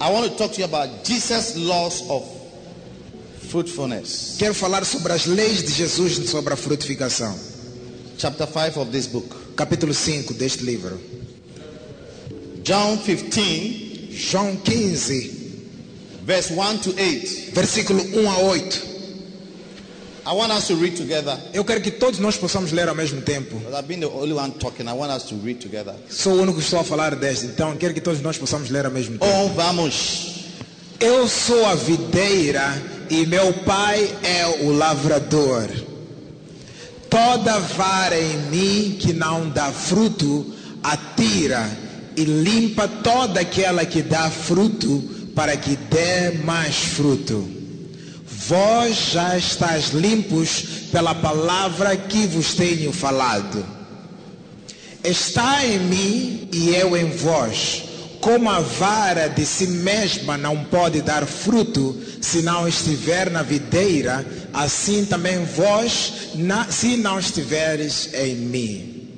[0.00, 2.24] I want to talk to you about Jesus' laws of
[3.48, 4.36] fruitfulness.
[4.38, 7.34] Quero falar sobre as leis de Jesus sobre a frutificação.
[8.18, 9.54] Chapter 5 of this book.
[9.56, 11.00] Capítulo 5 deste livro.
[12.62, 15.30] John 15, João 15,
[16.24, 17.50] verse 1 to 8.
[17.52, 18.93] versículo 1 a 8.
[20.26, 21.38] I want us to read together.
[21.52, 23.56] Eu quero que todos nós possamos ler ao mesmo tempo.
[23.58, 24.88] Because I've been the only one talking.
[24.88, 25.94] I want us to read together.
[26.08, 28.86] Sou o único que estou a falar deste, então quero que todos nós possamos ler
[28.86, 29.26] ao mesmo tempo.
[29.26, 30.44] Oh, vamos.
[30.98, 35.68] Eu sou a videira e meu pai é o lavrador.
[37.10, 41.68] Toda vara em mim que não dá fruto, atira
[42.16, 45.02] e limpa toda aquela que dá fruto,
[45.34, 47.63] para que dê mais fruto.
[48.48, 53.64] Vós já estáis limpos pela palavra que vos tenho falado.
[55.02, 57.84] Está em mim e eu em vós.
[58.20, 64.26] Como a vara de si mesma não pode dar fruto se não estiver na videira,
[64.52, 69.08] assim também vós, na- se não estiveres em mim.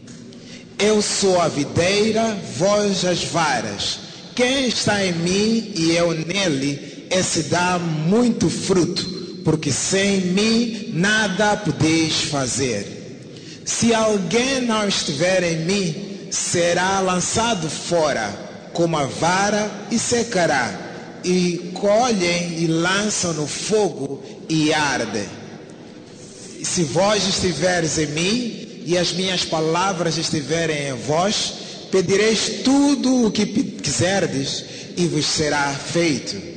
[0.78, 3.98] Eu sou a videira, vós as varas.
[4.34, 9.15] Quem está em mim e eu nele, esse dá muito fruto,
[9.46, 13.62] porque sem mim nada podeis fazer.
[13.64, 18.28] Se alguém não estiver em mim, será lançado fora
[18.72, 21.20] como a vara e secará.
[21.22, 25.28] E colhem e lançam no fogo e arde.
[26.64, 31.54] Se vós estiveres em mim e as minhas palavras estiverem em vós,
[31.92, 34.64] pedireis tudo o que quiserdes
[34.96, 36.55] e vos será feito.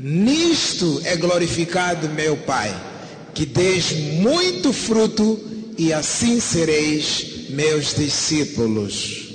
[0.00, 2.74] Nisto é glorificado meu Pai,
[3.34, 5.40] que deis muito fruto
[5.76, 9.28] e assim sereis meus discípulos.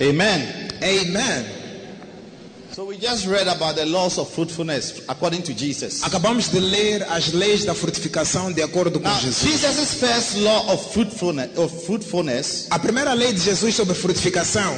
[0.00, 0.68] Amen.
[0.82, 1.60] Amen.
[2.72, 6.02] So we just read about the laws of fruitfulness according to Jesus.
[6.02, 9.42] Acabamos de ler as leis da frutificação de acordo com Now, Jesus.
[9.50, 14.74] Jesus' first law of fruitfulness, of fruitfulness A primeira lei de Jesus sobre frutificação,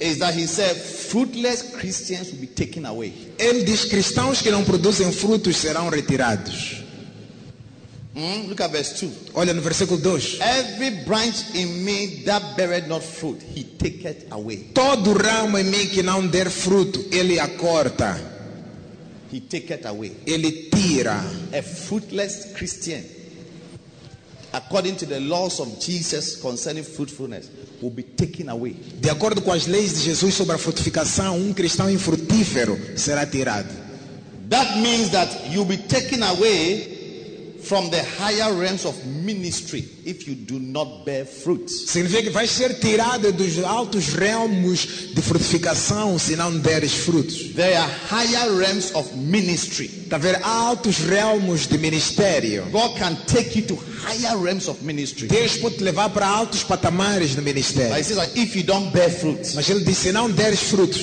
[0.00, 3.12] is that he said fruitless Christians will be taken away.
[3.38, 6.82] ele diz cristãos que não produzem frutos serão retirados.
[8.14, 8.46] Hmm?
[8.48, 9.10] Look at verse 2.
[9.34, 10.38] Olha no versículo 2.
[10.40, 14.70] Every branch in me that beareth not fruit, he taketh away.
[14.72, 18.16] Todo ramo em mim que não der fruto, ele a corta,
[19.32, 20.12] He taketh away.
[20.26, 21.24] ele tira.
[21.52, 23.02] A fruitless Christian,
[24.54, 27.50] according to the laws of Jesus concerning fruitfulness,
[27.82, 28.72] will be taken away.
[29.00, 33.68] De acordo com as leis de Jesus sobre a frutificação, um cristão infrutífero será tirado.
[34.48, 36.93] That means that you'll be taken away
[37.64, 41.68] from the higher realms of ministry if you do not bear fruit.
[41.68, 47.54] Significa que vais ser tirado dos altos realmos de frutificação se não deres frutos.
[47.54, 49.88] There are higher realms of ministry.
[50.20, 50.36] Ver?
[50.44, 52.64] Há altos realmos de ministério.
[52.70, 53.74] God can take you to
[54.06, 55.26] higher realms of ministry.
[55.26, 58.04] Deus pode te levar para altos patamares no But he ministério.
[58.04, 61.00] says that if you don't bear fruit, Mas ele disse: se não deres frutos,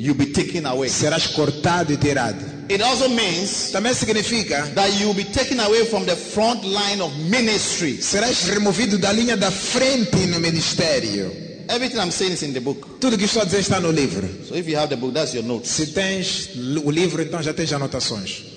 [0.00, 0.88] you'll be taken away.
[0.88, 2.53] serás cortado e tirado.
[2.68, 7.12] It also means Também significa that you'll be taken away from the front line of
[7.28, 8.00] ministry.
[8.00, 11.30] serás removido da linha da frente no ministério.
[11.68, 12.98] Everything I'm saying is in the book.
[13.00, 14.28] Tudo que estou a dizer está no livro.
[14.46, 15.70] So if you have the book, that's your notes.
[15.70, 16.50] Se tens
[16.84, 18.53] o livro, então já tens anotações.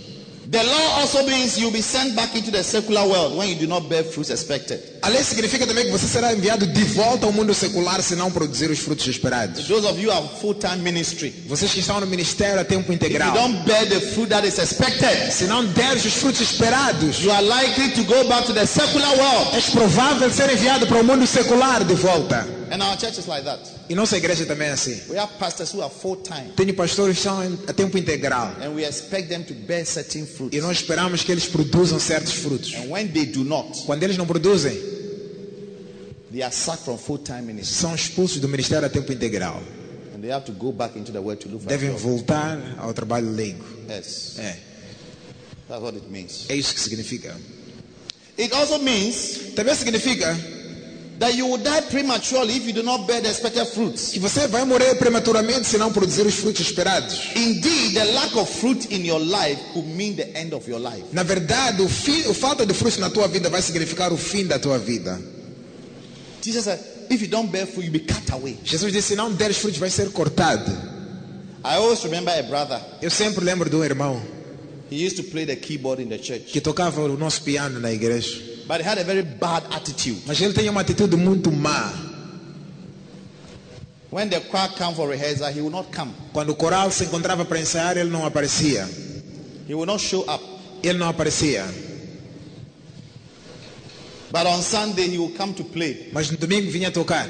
[0.50, 3.68] The law also means you'll be sent back into the secular world when you do
[3.68, 4.80] not bear fruits expected.
[5.03, 8.31] A lei significa também que você será enviado de volta ao mundo secular se não
[8.31, 9.68] produzir os frutos esperados.
[9.68, 12.94] Those of you have full-time ministry, Vocês que estão no ministério a tempo if you
[12.96, 17.30] integral, don't bear the fruit that is expected, se não deres os frutos esperados, you
[17.31, 19.53] are likely to go back to the secular world.
[19.53, 22.47] és provável ser enviado para o mundo secular de volta.
[22.70, 23.60] And our church is like that.
[23.90, 25.00] E nossa igreja também é assim.
[25.10, 28.54] We have pastors who are full-time, Tenho pastores que são a tempo integral.
[28.62, 30.58] and we expect them to bear certain fruits.
[30.58, 32.74] E nós esperamos que eles produzam certos frutos.
[32.76, 34.74] And when they do not, Quando eles não produzem,
[36.32, 39.62] they are sacked from full-time ministry, são expulsos do ministério a tempo integral.
[40.14, 42.94] and they have to go back into the world to look for Devem voltar ao
[42.94, 43.63] trabalho leigo.
[43.90, 44.56] Yes, É,
[45.70, 46.46] that's what it means.
[46.50, 47.36] é isso que significa.
[48.38, 50.36] It also means Também significa
[51.19, 54.12] that you will die prematurely if you do not bear the expected fruits.
[54.12, 57.36] que você vai morrer prematuramente se não produzir os frutos esperados.
[57.36, 61.04] Indeed, the lack of fruit in your life could mean the end of your life.
[61.12, 64.46] Na verdade, o, fim, o falta de frutos na tua vida vai significar o fim
[64.46, 65.19] da tua vida.
[66.42, 66.80] Jesus said,
[67.10, 68.58] if you don't bear fruit, you'll be cut away.
[68.63, 70.72] Jesus disse: se não deres frutos, vai ser cortado.
[71.66, 72.80] I always remember a brother.
[73.02, 74.22] Eu sempre lembro de um irmão
[74.90, 77.92] He used to play the keyboard in the church, que tocava o nosso piano na
[77.92, 78.56] igreja.
[78.68, 80.22] But he had a very bad attitude.
[80.25, 81.92] Mas ele tinha uma atitude muito má.
[84.10, 86.14] When the choir came for rehearsal, he would not come.
[86.34, 88.88] Quando o coral se encontrava para ensaiar, ele não aparecia.
[89.68, 90.44] He would not show up.
[90.81, 91.66] Ele não aparecia.
[94.31, 96.10] But on Sunday, he would come to play.
[96.13, 97.28] Mas no domingo vinha tocar.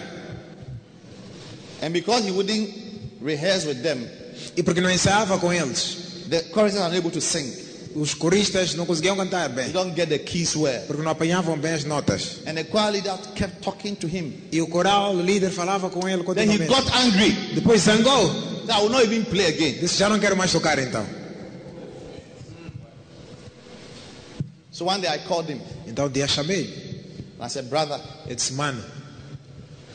[1.81, 2.73] And because he wouldn't
[3.21, 4.07] rehearse with them,
[4.55, 5.97] E porque não ensaiava com eles,
[6.29, 7.66] the choristers are unable to sing.
[7.99, 9.71] Os coristas não conseguiam cantar bem.
[9.71, 10.81] don't get the keys well.
[10.85, 12.37] Porque não apanhavam bem as notas.
[12.45, 14.33] And the choir leader kept talking to him.
[14.51, 16.67] E o coral, o líder, falava com ele Then he continuamente.
[16.67, 17.31] got angry.
[17.55, 18.31] Depois zangou.
[19.79, 21.05] Disse, já não quero mais tocar então.
[24.71, 25.59] So one day I called him.
[25.87, 26.65] Então um dia chamei.
[27.39, 28.83] And I said, Brother, Eu disse, mano,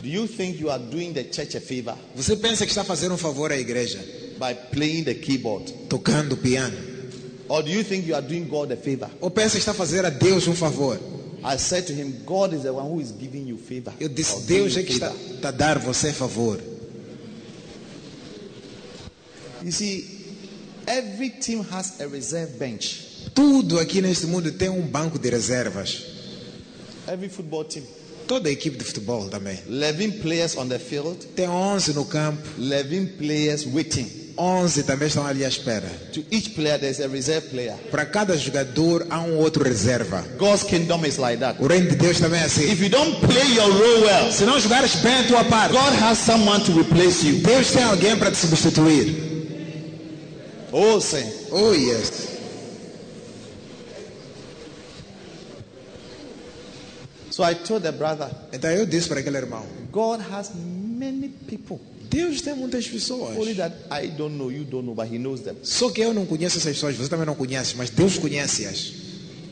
[0.03, 3.15] do you think you are doing the church a favor você pensa que está fazendo
[3.15, 3.99] um favor à igreja,
[4.41, 5.73] by playing the keyboard?
[5.89, 6.92] tocando piano?
[7.53, 9.11] Or do you think you are doing God a favor?
[9.21, 10.99] Ou pensa que está a fazer a Deus um favor?
[11.45, 13.93] I said to him, God is the one who is giving you favor.
[14.01, 16.59] Eu disse, Deus you é que está, está a dar você favor.
[19.63, 20.25] You see,
[20.87, 23.29] every team has a reserve bench.
[23.35, 26.07] Tudo aqui neste mundo tem um banco de reservas.
[27.07, 27.85] Every football team.
[28.27, 29.59] Toda a equipe de futebol também.
[29.69, 34.22] 11 players on the field, Tem 11 no campo, 11 players waiting.
[34.37, 35.89] 11 também estão ali à espera.
[36.13, 37.75] To each player, there's a reserve player.
[37.91, 40.25] Para cada jogador há um outro reserva.
[40.39, 41.63] God's kingdom is like that.
[41.63, 42.71] O reino de Deus também é assim.
[42.71, 46.03] If you don't play your role well, Se não jogares bem a tua parte, God
[46.03, 47.41] has someone to replace you.
[47.43, 49.33] Deus tem alguém para te substituir.
[50.73, 51.25] Oh, say.
[51.51, 52.33] Oh, yes.
[57.31, 61.81] So I told the brother, Então eu disse para aquele irmão: God has many people.
[62.13, 63.37] Deus tem muitas pessoas.
[63.37, 65.55] Only that I don't know, you don't know, but He knows them.
[65.63, 68.93] Só que eu não conheço essas pessoas, você também não conhece, mas Deus conhece-as.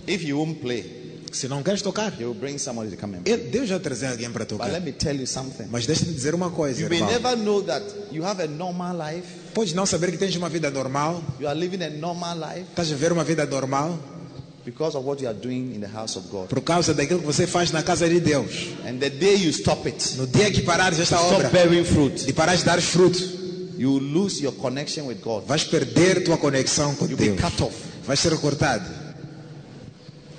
[0.07, 0.99] If you won't play,
[1.33, 3.37] Se não queres tocar, He will bring somebody to come and play.
[3.37, 4.73] Deus já trazer alguém para But tocar.
[4.73, 5.67] let me tell you something.
[5.71, 7.12] Mas deixa-me dizer uma coisa, You may irmão.
[7.12, 9.27] never know that you have a normal life.
[9.55, 12.91] Podes não saber que tens uma vida normal, You are living a normal life estás
[12.91, 13.97] a viver uma vida normal
[14.71, 16.49] because of what you are doing in the house of God.
[16.49, 18.69] por causa daquilo que você faz na casa de Deus.
[18.87, 22.29] And the day you stop it, No dia que parares esta stop obra bearing fruit,
[22.29, 23.19] e parares de dar fruto,
[23.77, 25.45] you lose your connection with God.
[25.47, 27.41] vais perder tua conexão com You'll be Deus.
[27.41, 27.75] cut off.
[28.07, 28.85] Vais ser cortado.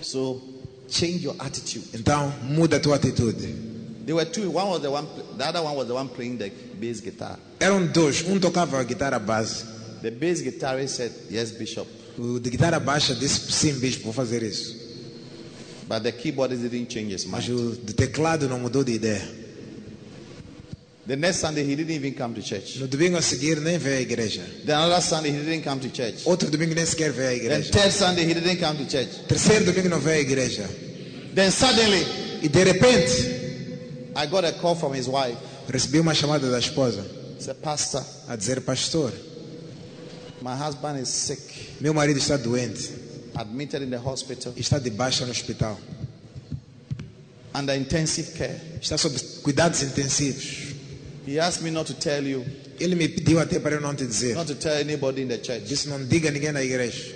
[0.01, 0.42] So
[0.89, 1.86] change your attitude.
[1.94, 3.38] Então, muda a tua atitude.
[4.06, 4.50] There were two.
[4.50, 5.07] One was the one.
[5.38, 7.38] The other one was the one playing the bass guitar.
[7.60, 8.24] Eram dois.
[8.28, 9.63] Um tocava a guitarra base.
[10.01, 14.43] The bass guitarist said, "Yes, Bishop," O de guitarra baixa disse: Sim, bispo, vou fazer
[14.43, 14.79] isso.
[15.87, 17.59] but the keyboardist didn't change his Mas mind.
[17.59, 19.21] o de teclado não mudou de ideia.
[21.07, 22.79] The next Sunday he didn't even come to church.
[22.79, 24.41] No domingo a seguir, nem veio à igreja.
[24.65, 26.21] Then another Sunday he didn't come to church.
[26.25, 27.71] Outro domingo nem sequer veio à igreja.
[27.71, 29.09] third Sunday he didn't come to church.
[29.27, 30.63] Terceiro domingo não veio à igreja.
[31.35, 32.05] Then suddenly
[32.43, 35.37] E de repente, I got a call from his wife.
[35.67, 37.01] recebi uma chamada da esposa
[37.37, 39.11] He said, "Pastor, a dizer: Pastor,
[40.41, 41.41] my husband is sick,
[41.79, 42.91] meu marido está doente
[43.35, 45.77] admitted in the hospital está de baixa no hospital.
[47.53, 48.59] under intensive care.
[48.81, 50.73] Está sob cuidados intensivos.
[51.27, 52.45] He asked me not to tell you,
[52.79, 54.35] Ele me pediu até para eu não te dizer.
[54.35, 57.13] not to tell anybody in the church, Disse: Não diga a ninguém na igreja.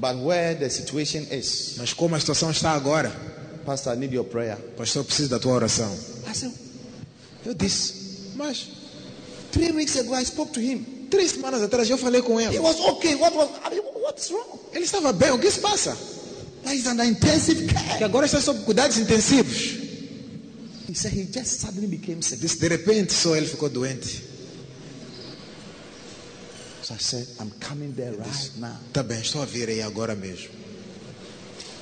[0.00, 3.10] but where the situation is, Mas como a situação está agora,
[3.66, 5.92] Pastor, I need your prayer." pastor, preciso da tua oração.
[6.26, 6.52] I said,
[7.44, 8.66] Eu disse: Mas
[9.52, 10.84] Three weeks ago, I spoke to him.
[11.10, 12.58] Três semanas atrás eu falei com He ele.
[12.60, 13.14] was okay.
[13.16, 13.48] What was?
[13.66, 14.58] I mean, what's wrong?
[14.72, 15.96] Ele estava bem, o que se passa?
[16.64, 18.04] He's under intensive Que care.
[18.04, 19.78] agora está sob cuidados intensivos.
[20.88, 22.40] He said he just suddenly became sick.
[22.40, 24.24] Disse: De repente só ele ficou doente.
[26.82, 28.76] So I said, I'm coming there right now.
[28.92, 30.48] Tá bem, estou a vir aí agora mesmo.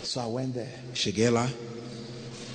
[0.05, 0.73] So I went there.
[0.95, 1.50] Cheguei lá,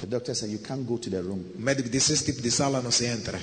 [0.01, 1.43] The doctor said, You can't go to the room.
[1.55, 3.41] o médico disse: Esse tipo de sala não se entra.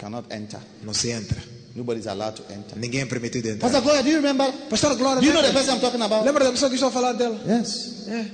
[0.00, 0.60] Cannot enter.
[0.82, 1.40] Não se entra.
[1.74, 2.76] Nobody's allowed to enter.
[2.78, 3.68] Ninguém é permitido entrar.
[3.68, 4.52] Pastor Gloria, do you remember?
[4.70, 6.24] Pastor Glória, Do you know the lembra, person I'm talking about?
[6.24, 7.40] lembra da pessoa que estou a falar dela?
[7.46, 8.06] Yes.
[8.08, 8.26] É.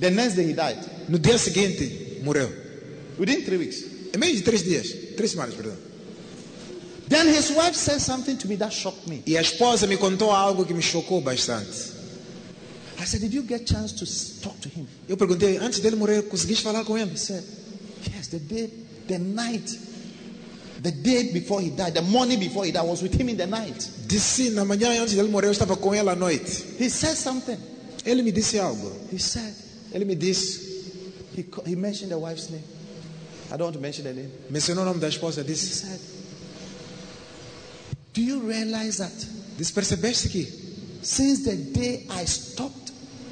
[0.00, 0.78] The next day he died.
[1.08, 2.50] No dia seguinte, morreu.
[3.18, 3.84] Within three weeks.
[4.14, 5.76] Em meio de três dias, três semanas, perdão.
[7.08, 9.22] Then his wife said something to me that shocked me.
[9.26, 11.92] E a esposa me contou algo que me chocou bastante.
[12.98, 14.04] I said, Did you get chance to
[14.42, 14.86] talk to him?
[15.08, 17.10] Eu perguntei, antes dele morrer, conseguiste falar com ele?
[17.12, 17.42] He said,
[18.14, 18.70] Yes, the day,
[19.08, 19.78] the night,
[20.82, 23.36] the day before he died, the morning before he died, I was with him in
[23.36, 23.76] the night.
[24.06, 26.64] Disse, na manhã antes dele morrer, eu estava com ele à noite.
[26.78, 27.58] He said something.
[28.04, 28.90] Ele me disse algo.
[29.12, 29.54] He said,
[29.92, 32.64] Ele me disse, he, he mentioned the wife's name.
[33.52, 34.30] I don't want to mention the name.
[34.50, 36.00] mencionou o nome da esposa, He said,
[38.14, 39.12] Do you realize that
[39.58, 40.46] disse, percebeste que
[41.02, 42.89] since the day I stopped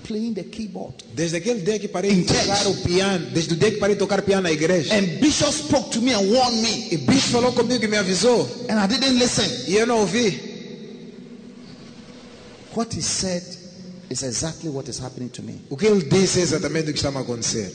[0.09, 0.95] playing the keyboard.
[1.15, 3.99] Desde aquele dia que parei de tocar o piano, desde o dia que parei de
[4.01, 4.95] tocar piano na igreja.
[4.95, 8.49] And Bishop spoke to me and warned me, E falou comigo e me avisou.
[8.71, 9.47] and I didn't listen.
[9.69, 10.41] E eu não ouvi.
[12.75, 13.43] What he said
[14.11, 15.61] is exactly what is happening to me.
[15.71, 17.71] O que ele disse é exatamente o que está a acontecer.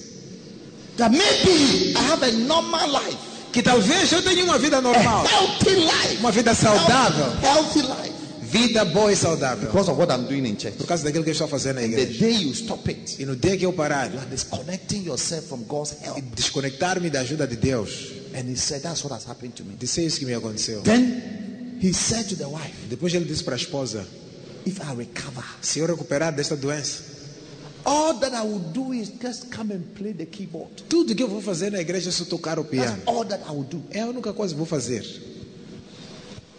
[0.98, 3.18] That maybe I have a normal life,
[3.52, 5.25] Que talvez eu tenha uma vida a normal.
[5.28, 7.25] healthy life, Uma vida saudável.
[7.44, 8.12] healthy life,
[8.53, 9.65] Vida boa e saudável.
[9.67, 10.77] because of what I'm doing in church.
[10.77, 12.19] Por causa daquilo que eu estou fazendo na The igreja.
[12.19, 15.63] day you stop it, E no dia que eu parar you are disconnecting yourself from
[15.63, 16.22] God's help.
[16.36, 19.75] desconectar-me da ajuda de Deus, And he said, That's what has happened to me.
[19.79, 20.81] disse isso que me aconteceu.
[20.83, 24.05] Then he said to the wife, Depois ele disse para a esposa:
[24.65, 27.03] If I recover, Se eu recuperar desta doença,
[27.86, 30.83] all that I will do is just come and play the keyboard.
[30.88, 33.01] tudo que eu vou fazer na igreja é só tocar o That's piano.
[33.07, 33.83] all that I will do.
[33.91, 35.03] É a única coisa que vou fazer.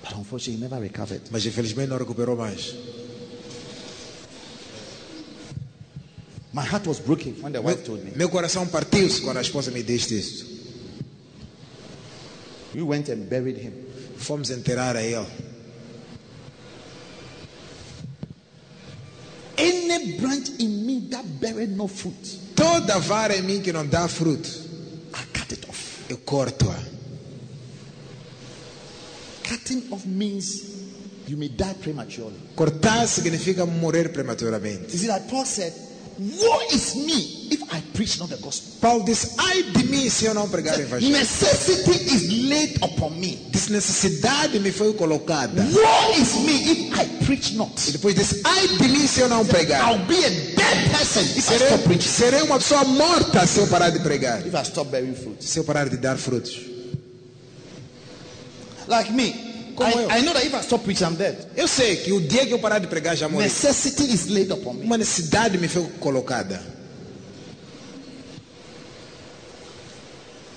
[0.04, 1.22] But unfortunately, he never recovered.
[1.30, 2.74] Mas infelizmente não recuperou mais.
[6.52, 8.12] My heart was broken when the Meu, wife told me.
[8.14, 10.44] meu coração partiu-se quando a esposa me disse isso.
[12.74, 13.72] We went and buried him.
[14.18, 15.26] Fomos enterrar a ele.
[19.56, 24.06] Any branch in me that beareth no fruit, Toda vara em mim que não dá
[24.08, 24.48] fruto,
[25.14, 26.04] I cut it off.
[26.08, 26.93] eu corto-a.
[29.48, 30.62] Cutting off means
[31.26, 32.36] you may die prematurely.
[32.56, 34.92] Cortar significa morrer prematuramente.
[34.92, 35.72] You see that Paul said,
[36.16, 38.72] Woe is me if I preach not the gospel.
[38.80, 41.10] Paulo disse: Ai de mim se eu não pregar o evangelho.
[41.12, 43.36] Necessity is laid upon me.
[43.50, 45.60] Disse: Necessidade me foi colocada.
[45.60, 47.90] Woe is me if I preach E not.
[47.92, 49.90] depois disse: Ai de mim se eu não pregar.
[49.90, 52.08] I'll be a dead person if I Serei, stop preaching.
[52.08, 54.46] serei uma pessoa morta se eu parar de pregar.
[54.46, 55.42] If I stop bearing fruit.
[55.44, 56.73] Se eu parar de dar frutos.
[58.88, 59.32] Like me.
[59.74, 60.08] Como eu.
[60.10, 61.36] I, I know that if I stop preaching, I'm dead.
[61.56, 63.44] Eu sei que o dia que eu parar de pregar já morri.
[63.44, 64.84] Necessity is laid upon me.
[64.84, 66.60] Uma necessidade me foi colocada.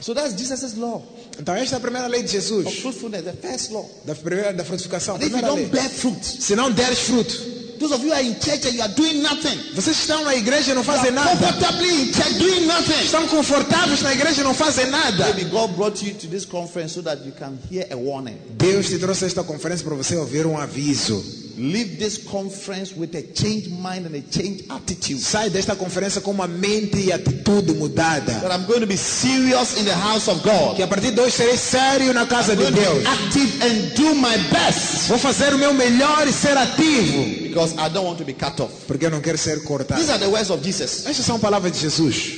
[0.02, 1.04] So that's Jesus' law
[1.40, 2.80] Então esta é a primeira lei de of Jesus.
[2.80, 3.86] fruitfulness, the first law.
[4.06, 5.18] Da primeira da frutificação.
[5.18, 5.68] Primeira lei.
[5.90, 7.57] fruit, Se não deres fruto.
[7.78, 10.36] Those of you who are in church and you are doing nothing, Vocês estão na
[10.36, 11.30] igreja e não fazem nada.
[11.32, 13.04] comfortably in church doing nothing.
[13.06, 15.26] Estão confortáveis na igreja e não fazem nada.
[15.26, 18.38] Maybe God brought you to this conference so that you can hear a warning.
[18.58, 21.47] Deus te trouxe esta conferência para você ouvir um aviso.
[21.60, 25.20] Leave this conference with a changed mind and a changed attitude.
[25.20, 28.32] Sai desta conferência com uma mente e atitude mudada.
[28.42, 30.76] That I'm going to be serious in the house of God.
[30.76, 33.00] Que a partir de hoje serei sério na casa I'm de Deus.
[33.00, 37.48] be active and do my best Vou fazer o meu melhor e ser ativo.
[37.50, 38.72] because I don't want to be cut off.
[38.86, 40.00] Porque eu não quero ser cortado.
[40.00, 41.08] These are the words of Jesus.
[41.08, 42.34] Estas são palavras de Jesus.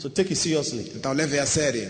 [0.00, 0.92] So take it seriously.
[0.94, 1.88] Então leve a sério.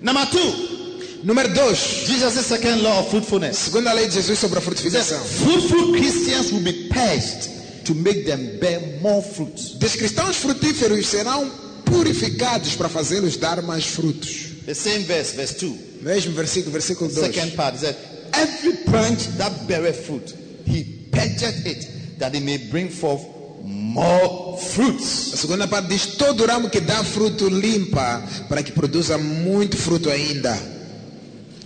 [0.00, 0.79] Number two,
[1.22, 1.74] Número 2.
[2.06, 3.58] Jesus' second law of fruitfulness.
[3.58, 5.22] Segunda lei de Jesus sobre a frutificação.
[5.22, 9.78] fruitful Christians will be purged to make them bear more fruit.
[9.78, 11.50] Dos cristãos frutíferos serão
[11.84, 14.50] purificados para fazê-los dar mais frutos.
[14.64, 16.02] The same verse, verse 2.
[16.02, 17.26] Mesmo versículo, versículo 2.
[17.26, 17.96] Second part, said,
[18.32, 20.34] Every branch that beareth fruit,
[20.64, 23.22] he purgeth it, that it may bring forth
[23.62, 25.34] more fruits.
[25.34, 30.08] A segunda parte diz: todo ramo que dá fruto limpa para que produza muito fruto
[30.08, 30.79] ainda.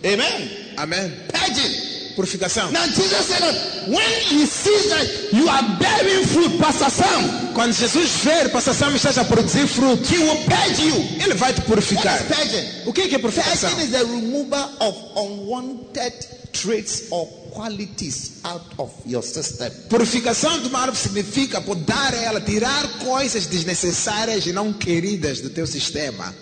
[0.04, 0.50] Amen.
[0.76, 1.12] Amém?
[1.32, 1.94] Purging.
[2.14, 2.70] Purificação.
[2.70, 7.72] Now Jesus said that when he sees that you are bearing fruit, Pastor Sam, Quando
[7.72, 10.94] Jesus ver passação estás a produzir fruto, he will purge you.
[11.24, 12.20] ele vai te What purificar.
[12.20, 12.88] is purging?
[12.88, 13.70] O que é que é purificação?
[13.70, 16.14] Purging is the removal of unwanted
[16.52, 19.70] traits or qualities out of your system.
[19.88, 25.66] Purificação de uma árvore significa podar ela, tirar coisas desnecessárias e não queridas do teu
[25.66, 26.32] sistema.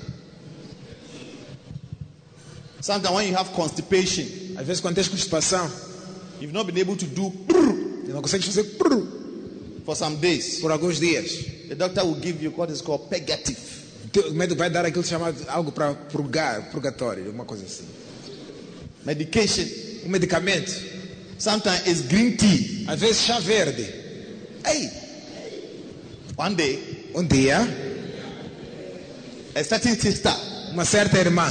[2.83, 4.27] Sometimes when you have constipation,
[4.59, 5.71] Às vezes quando tens constipação,
[6.41, 7.73] you've not been able to do brrr
[8.13, 8.65] não consegues fazer
[9.87, 10.59] for some days.
[10.61, 11.33] por alguns dias.
[11.69, 13.57] The doctor will give you what is called purgative.
[14.29, 17.85] O médico vai dar aquilo chamado algo para purgar, purgatório, uma coisa assim.
[19.07, 19.65] Medication.
[20.05, 20.71] Um medicamento,
[21.39, 22.85] Sometimes it's green tea.
[22.89, 23.83] às vezes chá verde.
[24.67, 24.91] Hey,
[26.37, 27.59] one day, Um dia,
[29.55, 30.33] a certain sister,
[30.73, 31.47] uma certa irmã,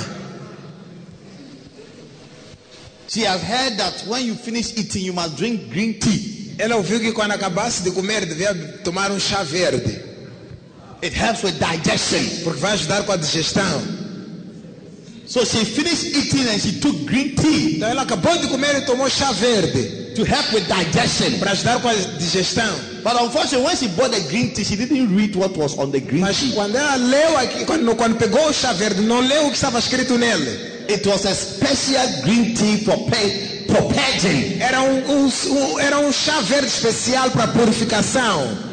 [3.11, 6.55] she has heard that when you finish eating, you must drink green tea.
[6.57, 8.53] ela ouviu que quando acabasse de comer devia
[8.83, 9.99] tomar um chá verde,
[11.03, 12.43] It helps with digestion.
[12.43, 13.81] porque vai ajudar com a digestão.
[15.25, 18.81] So she finished eating and she took green tea Então ela acabou de comer e
[18.81, 21.39] tomou chá verde to help with digestion.
[21.39, 22.75] para ajudar com a digestão.
[23.03, 25.99] But unfortunately, when she bought the green tea, she didn't read what was on the
[25.99, 26.51] green Mas tea.
[26.53, 29.79] quando ela leu aqui, quando, quando pegou o chá verde, não leu o que estava
[29.79, 30.70] escrito nele.
[30.91, 34.61] It was a special green tea for, purging.
[34.61, 38.69] Era um, um- um- era um chá verde especial para purificação.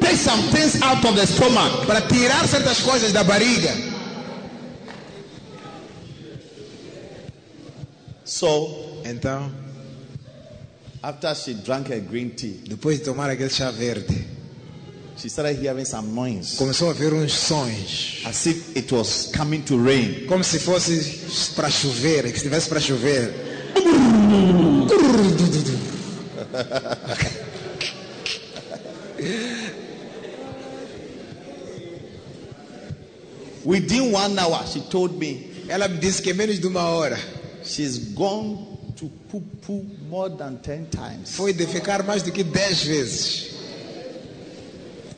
[0.00, 1.86] pry some things out of the stomach.
[1.86, 3.72] para tirar certas coisas da barriga.
[8.24, 9.52] So Então,
[11.02, 14.26] after she drank her green tea, depois de tomar aquele chá verde,
[15.16, 19.62] she started hearing some noise começou a ver uns sons, as if it was coming
[19.62, 20.26] to rain.
[20.26, 23.32] como se fosse para chover, que estivesse para chover.
[33.64, 37.18] Within one hour, she told me Ela me disse que em menos de uma hora
[37.64, 38.58] she's gone
[38.96, 41.30] to poo poo more than 10 times.
[41.30, 43.53] foi de ficar mais do que 10 vezes.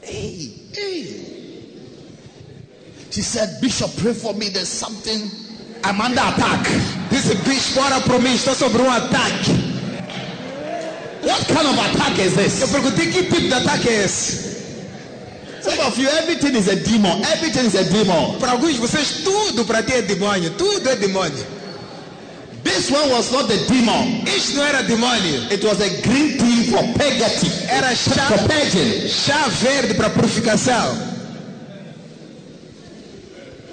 [0.06, 1.22] Hey, hey.
[3.10, 4.48] She said, Bishop, pray for me.
[4.50, 5.28] There's something.
[5.82, 6.64] I'm under attack.
[7.10, 9.50] Disse, bicho, ora para mim, estou sobre um ataque.
[11.22, 12.70] What kind of attack is Eu this?
[12.70, 14.46] perguntei que tipo de ataque é esse?
[15.62, 17.22] Some of you, everything is a demon.
[17.24, 18.38] Everything is a demon.
[18.38, 21.44] Para alguns de vocês, tudo para ti é demônio, tudo é demônio.
[22.66, 24.24] This one was not the demon.
[24.26, 27.52] Isto não era demônio, It was a green tea for purgatory.
[27.68, 29.08] era chá, For purging.
[29.08, 31.14] chá verde para purificação.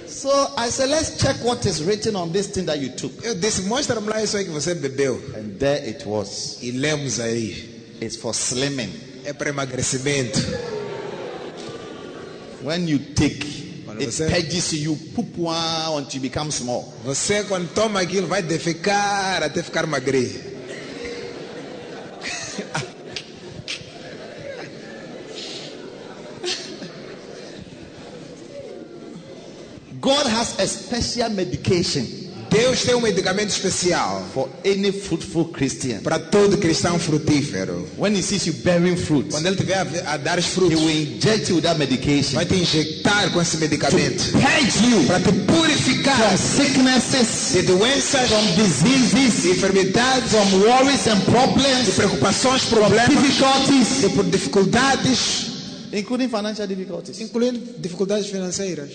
[0.06, 3.12] So I said, let's check what is written on this thing that you took.
[3.24, 5.20] Eu disse, mostra-me lá isso aí que você bebeu.
[5.36, 6.58] And there it was.
[6.62, 7.96] E lemos aí.
[8.00, 8.90] It's for slimming.
[9.24, 10.38] É para emagrecimento.
[12.62, 13.63] When you take, Quando it
[13.98, 16.92] você- purges you, you poop one until you become small.
[17.04, 20.54] Você, quando toma aquilo, vai defecar até ficar magrinho.
[30.00, 32.04] God has a special medication
[32.54, 35.98] Deus tem um medicamento especial for any fruitful Christian.
[36.02, 37.84] para todo cristão frutífero.
[37.98, 39.74] When he sees you bearing fruit, Quando ele tiver
[40.06, 43.32] a, a dar os he frutos, will inject you with that medication vai te injetar
[43.32, 49.50] com esse medicamento purge you para te purificar from sicknesses, de doenças, from diseases, de
[49.50, 55.46] enfermidades, from worries and de problems, preocupações, from problemas, difficulties, de por dificuldades,
[55.92, 57.20] including financial difficulties.
[57.20, 58.90] incluindo dificuldades financeiras.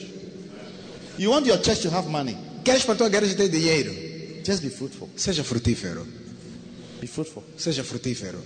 [1.17, 4.09] You want your church to have money, Queres para a tua igreja ter dinheiro?
[4.49, 5.09] just be fruitful.
[5.15, 6.05] Seja frutífero.
[6.99, 7.43] Be fruitful.
[7.55, 8.41] Seja frutífero.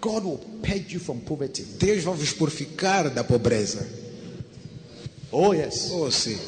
[0.00, 1.62] God will purge you from poverty.
[1.78, 3.86] Deus vai vos purificar da pobreza.
[5.30, 5.90] Oh, yes.
[5.92, 6.38] Oh, sim.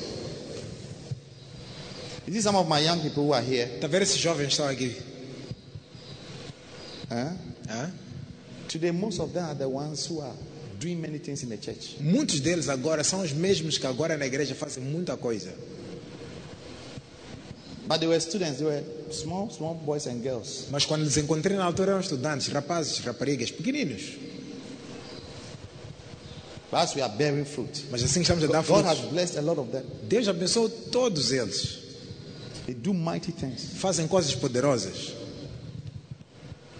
[2.26, 3.78] You see some of my young people who are here.
[3.82, 4.94] A ver esses jovens que estão aqui?
[7.10, 7.32] Huh?
[7.68, 7.92] Hã?
[8.68, 10.34] Today, most of them are the ones who are
[10.78, 11.96] doing many things in the church.
[12.00, 15.54] Muitos deles agora são os mesmos que agora na igreja fazem muita coisa.
[17.88, 20.66] But they were students, they were small, small boys and girls.
[20.70, 24.18] Mas quando os encontrei na altura eram estudantes, rapazes, raparigas, pequeninos.
[26.70, 29.10] But as we are bearing fruit, Mas assim estamos a dar God has frutos.
[29.10, 29.82] blessed a lot of them.
[30.06, 31.78] Deus abençoou todos eles.
[32.66, 33.64] They do mighty things.
[33.78, 35.14] Fazem coisas poderosas.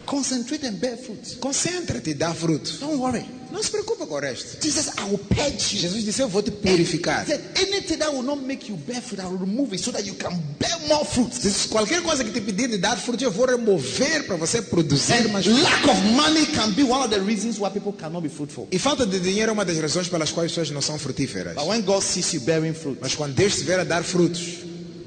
[0.08, 1.36] Concentrate and bear fruit.
[1.38, 2.78] Concentra-te e dá frutos.
[2.80, 3.26] Don't worry.
[3.52, 4.62] Não se preocupa com o resto.
[4.62, 5.80] Jesus, I will purge you.
[5.82, 7.26] Jesus disse: Eu vou te purificar.
[7.26, 10.06] Said, anything that will not make you bear fruit, I will remove it so that
[10.06, 11.30] you can bear more fruit.
[11.30, 15.26] Disse: Qualquer coisa que te pedir de dar frutos, eu vou remover para você produzir
[15.26, 18.30] And mais lack of money can be one of the reasons why people cannot be
[18.30, 18.66] fruitful.
[18.70, 21.54] E falta de dinheiro é uma das razões pelas quais as pessoas não são frutíferas.
[21.54, 24.40] But when God sees you bearing fruit, Mas quando Deus estiver a dar frutos,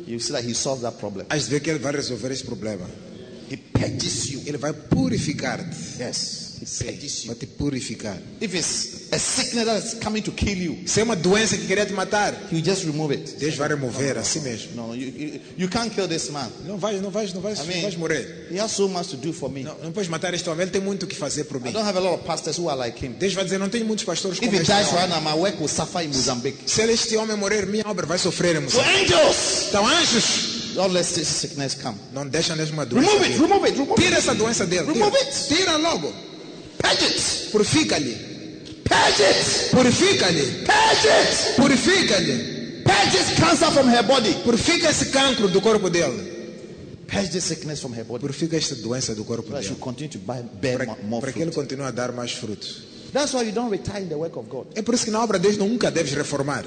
[0.08, 1.26] you see that He solves that problem.
[1.30, 2.86] has de ver que Ele vai resolver esse problema.
[3.52, 4.42] He purges you.
[4.46, 5.76] Ele vai purificar-te.
[6.02, 7.28] Yes, He you.
[7.28, 8.18] Vai te purificar.
[8.40, 11.66] If it's a sickness that is coming to kill you, Se é uma doença que
[11.66, 13.34] queria te matar, He will just remove it.
[13.40, 14.76] Deus vai remover assim mesmo.
[14.76, 16.50] No, you, you, you can't kill this man.
[16.68, 18.48] Não vais, não vais, não vais, I não mean, vais morrer.
[18.52, 19.64] he has so much to do for me.
[19.64, 20.62] Não, não podes matar este homem.
[20.62, 21.72] Ele tem muito o que fazer por I mim.
[21.72, 23.14] don't have a lot of pastors who are like him.
[23.14, 25.02] Deus vai dizer: Não tenho muitos pastores If como he este dies homem.
[25.02, 26.60] right now, my work will suffer in Mozambique.
[26.70, 29.14] Se este homem morrer, minha obra vai sofrer em So Moçambique.
[29.16, 31.98] angels, Então, anjos, don't let this sickness come.
[32.14, 33.10] não deixa mesmo a doença.
[33.10, 34.18] Remove it, remove it, remove Tira it.
[34.20, 34.88] essa doença dele.
[34.92, 35.48] Remove Tira, it.
[35.48, 36.14] tira logo.
[36.78, 38.16] Purge it, Purifica-lhe.
[38.84, 40.66] purge it, Purifica-lhe.
[40.66, 41.56] purge it.
[41.56, 42.84] Purifica-lhe.
[42.84, 44.34] Purge this cancer from her body.
[44.44, 46.30] Purifica esse cancro do corpo dele.
[47.08, 48.22] Purge this sickness from her body.
[48.22, 51.42] Purifica esta doença do corpo So will continue to bear Para, mo- more para que
[51.42, 52.84] ele continue a dar mais frutos.
[53.14, 54.68] That's why you don't retire in the work of God.
[54.76, 56.64] É por isso que na obra de Deus nunca deves reformar.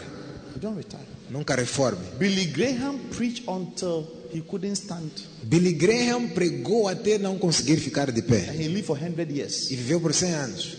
[0.54, 1.02] You don't retire.
[1.30, 2.02] Nunca reforme.
[2.18, 5.10] Billy Graham preached until he couldn't stand.
[5.42, 8.50] Billy Graham pregou até não conseguir ficar de pé.
[8.50, 9.70] And he lived for 100 years.
[9.70, 10.76] E viveu por 100 anos.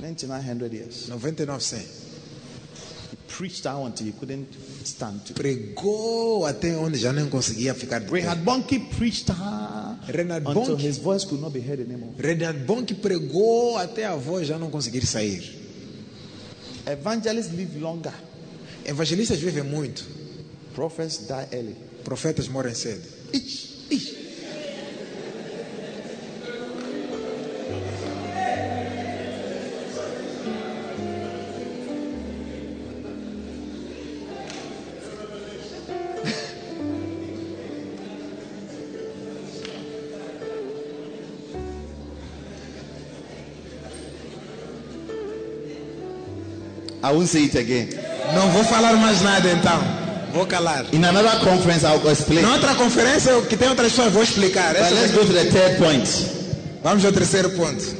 [0.00, 1.08] 9900 years.
[1.08, 2.06] 99, 100.
[3.12, 4.48] He preached down until he couldn't
[4.84, 5.20] stand.
[5.34, 8.12] Pregou até onde já nem conseguia ficar de pé.
[8.12, 9.30] Reinhard Bonnke preached
[10.08, 12.12] Renard until his voice could not be heard anymore.
[12.18, 15.54] Renard Bonk pregou até a voz já não conseguir sair.
[16.86, 18.14] Evangelists live longer.
[18.88, 20.06] Evangelistas vivem muito,
[20.72, 21.76] Prophets die early.
[22.04, 23.02] profetas morrem cedo.
[23.32, 24.14] Each, each.
[47.02, 48.05] I won't say it again.
[48.34, 49.80] Não vou falar mais nada então.
[50.32, 50.84] Vou calar.
[50.92, 52.42] In another conference, I'll explain.
[52.42, 54.74] Na outra conferência que tem outras pessoas, vou explicar.
[54.74, 56.06] But Essa let's go to the third point.
[56.82, 57.96] Vamos ao terceiro ponto.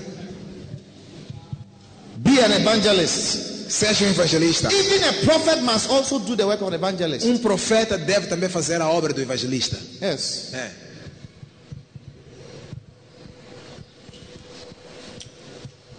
[2.16, 3.70] Be an evangelist.
[3.70, 4.68] Seja um evangelista.
[4.72, 7.26] Even a prophet must also do the work of an evangelist.
[7.26, 9.76] Um profeta deve também fazer a obra do evangelista.
[10.00, 10.52] Yes.
[10.52, 10.70] É.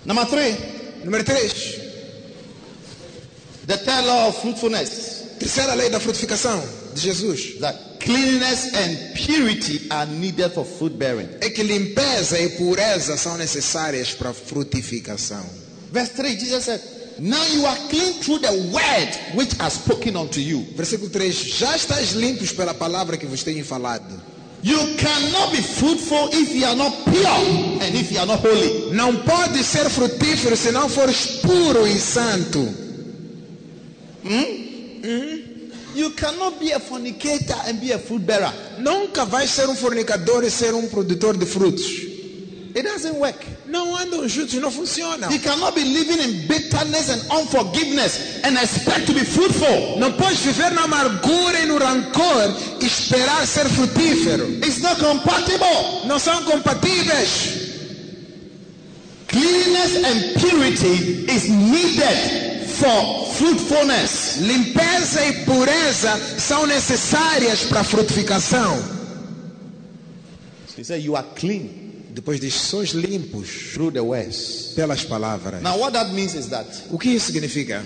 [0.05, 0.55] Number three,
[1.03, 1.86] Número 3.
[3.67, 6.63] The third law of fruitfulness Terceira lei da frutificação
[6.95, 11.29] de Jesus that cleanliness and purity are needed for fruit bearing.
[11.41, 15.45] é que limpeza e pureza são necessárias para a frutificação.
[15.91, 16.81] Verse 3, Jesus said,
[17.19, 20.65] Now you are clean through the word which has spoken unto you.
[20.75, 24.21] Versículo 3: Já estáis limpos pela palavra que vos tenho falado.
[24.63, 28.91] You cannot be fruitful if you are not pure and if you are not holy.
[28.91, 32.86] Não pode ser frutífero se não fores puro e santo.
[35.95, 38.53] You cannot be a fornicator and be a fruit bearer.
[38.79, 41.85] Nunca vais ser um fornicador e ser um produtor de frutos.
[42.75, 43.43] It doesn't work.
[43.65, 45.31] Não andam juntos, não funcionam.
[45.31, 49.97] You cannot be living in bitterness and unforgiveness and expect to be fruitful.
[49.97, 54.45] Não podes viver na amargura e no rancor e esperar ser frutífero.
[54.63, 56.05] It's not compatible.
[56.05, 57.56] Não são compatíveis.
[59.27, 64.37] Cleanness and purity is needed for fruitfulness.
[64.41, 68.77] Limpeza e pureza são necessárias para a frutificação.
[70.77, 74.73] He said, You are clean Depois diz: sois limpos through the words.
[74.75, 75.61] pelas palavras.
[75.61, 77.83] Now, what that means is that O que isso significa?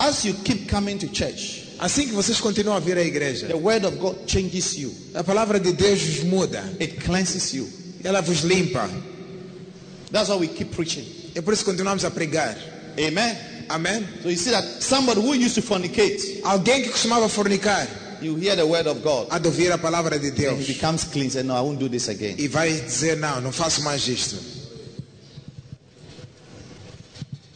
[0.00, 3.56] as you keep coming to church, Assim que vocês continuam a vir à igreja, the
[3.56, 7.68] word of God changes you, a palavra de Deus vos muda, it cleanses you.
[8.02, 8.88] ela vos limpa.
[10.10, 11.04] That's why we keep preaching.
[11.34, 12.56] É por isso que continuamos a pregar.
[12.98, 13.36] Amen.
[13.68, 14.06] Amém?
[14.22, 17.86] So you see that somebody who used to fornicate, Alguém que costumava fornicar,
[18.22, 21.30] you hear the word of God, de ouvir a palavra de and he becomes clean.
[21.30, 22.36] Say, No, I won't do this again.
[22.38, 24.36] e vai dizer: Não, não faço mais isto.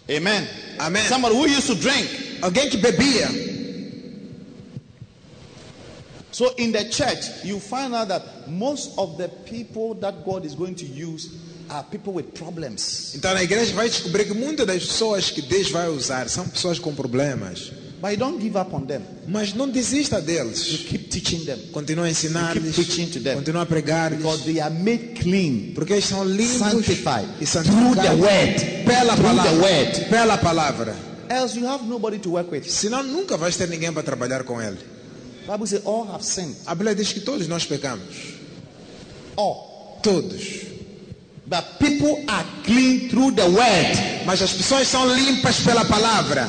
[0.09, 0.47] Amen.
[0.79, 1.05] Amen.
[1.09, 2.09] Somebody who used to drink.
[2.43, 3.29] Alguém que bebia,
[6.33, 10.55] So in the church, you find out that most of the people that God is
[10.55, 11.29] going to use
[13.15, 16.79] então na igreja vai descobrir que muitas das pessoas que Deus vai usar são pessoas
[16.79, 17.73] com problemas.
[18.03, 19.03] But you don't give up on them.
[19.29, 20.65] Mas não desista You deles.
[20.89, 25.71] keep teaching them Continua a ensinar-lhes, You continua a pregar-lhes, because they are made clean,
[25.73, 28.85] porque eles são limpos sanctified e through santificados the word.
[28.85, 29.53] pela Through the palavra.
[29.63, 30.05] word.
[30.11, 30.97] Pela palavra.
[31.29, 32.69] Else you have nobody to work with.
[32.69, 34.79] Senão nunca vais ter ninguém para trabalhar com ele.
[35.47, 36.57] Bible says all have sinned.
[36.67, 38.35] A Bíblia diz que todos nós pecamos.
[39.37, 40.01] All.
[40.03, 40.72] Todos.
[41.53, 44.25] But people are clean through the word.
[44.25, 46.49] Mas as pessoas são limpas pela palavra.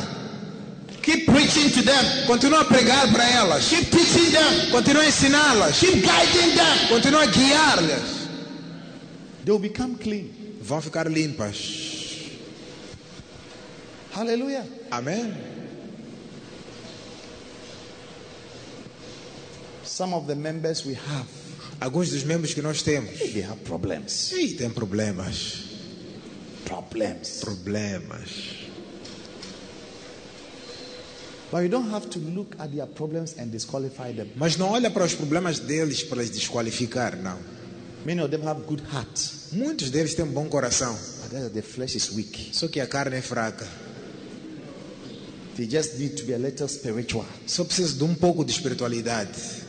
[1.02, 2.26] Keep preaching to them.
[2.26, 3.68] Continua a pregar para elas.
[3.68, 4.72] Keep teaching them.
[4.72, 5.78] Continua a ensiná-las.
[5.82, 6.88] Keep guiding them.
[6.88, 8.30] Continua a guiar-lhes.
[9.44, 10.60] They will become clean.
[10.64, 12.32] Vão ficar limpas.
[14.14, 14.66] Hallelujah.
[14.90, 15.34] Amém?
[19.84, 21.28] Some of the members we have,
[21.84, 23.20] Alguns dos membros que nós temos.
[23.20, 24.32] they have problems.
[24.32, 25.66] Ih, tem problemas.
[26.64, 27.42] Problems.
[27.42, 28.30] Problemas.
[31.52, 34.30] But you don't have to look at their problems and disqualify them.
[34.38, 37.38] Mas não olha para os problemas deles para os desqualificar, não.
[38.06, 40.98] Many of them have good hearts, Muitos deles têm um bom coração,
[41.30, 42.50] but the flesh is weak.
[42.54, 43.68] só que a carne é fraca.
[45.58, 47.26] They just need to be a little spiritual.
[47.46, 49.63] Só precisa de um pouco de espiritualidade.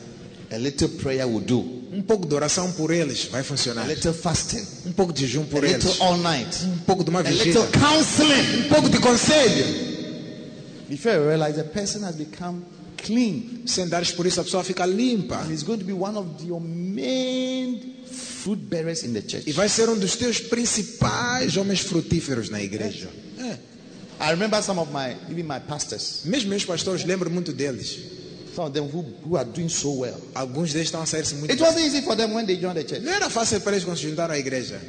[0.51, 1.59] A little prayer will do.
[1.91, 3.87] Um pouco de oração por eles vai A funcionar.
[3.87, 4.63] little fasting.
[4.85, 5.83] Um pouco de jejum A por eles.
[5.83, 6.63] little all night.
[6.65, 7.53] Um pouco de uma A vigília.
[7.59, 8.65] little counseling.
[8.65, 9.65] Um pouco de conselho.
[10.89, 12.63] Before you realize the person has become
[12.97, 13.63] clean.
[13.65, 15.37] Sem dares por isso, a pessoa fica limpa.
[15.43, 19.43] And is going to be one of your main fruit bearers in the church.
[19.47, 23.09] E vai ser um dos teus principais homens frutíferos na igreja.
[23.39, 23.57] É.
[24.17, 26.21] I remember some of my, even my pastors.
[26.25, 27.97] Mesmo meus pastores, lembro muito deles.
[28.55, 30.15] Some of them who, who are doing so well.
[30.33, 32.83] Alguns deles estão a sair-se muito It wasn't easy for them when they joined the
[32.87, 33.03] church.
[33.03, 34.79] Não era fácil para eles quando se juntaram à igreja.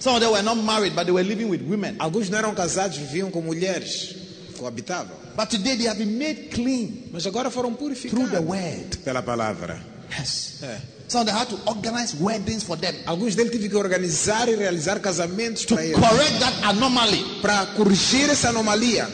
[0.00, 1.96] Some of them were not married, but they were living with women.
[1.98, 4.14] Alguns não eram casados, viviam com mulheres,
[4.58, 5.16] coabitavam.
[5.34, 8.98] But today they have been made clean Mas agora foram through the purificados word.
[9.02, 9.82] pela palavra.
[10.18, 10.58] Yes.
[10.62, 10.78] É.
[11.08, 14.54] Some of them had to organize weddings for them Alguns deles tiveram que organizar e
[14.56, 15.98] realizar casamentos to para eles.
[15.98, 17.24] correct that anomaly.
[17.40, 19.08] Para corrigir essa anomalia.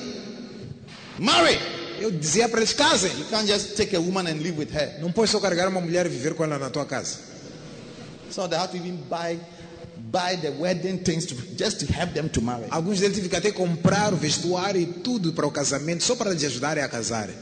[1.19, 1.80] Marry.
[2.01, 3.11] Eu dizia para eles: casem.
[3.19, 4.99] You can't just take a woman and live with her.
[5.01, 7.19] Não pode só carregar uma mulher e viver com ela na tua casa.
[8.31, 9.39] So they had to even buy
[10.11, 12.67] buy the wedding things to, just to help them to marry.
[12.71, 16.31] Alguns deles tiveram que até comprar o vestuário e tudo para o casamento, só para
[16.31, 17.35] lhes ajudarem a casarem.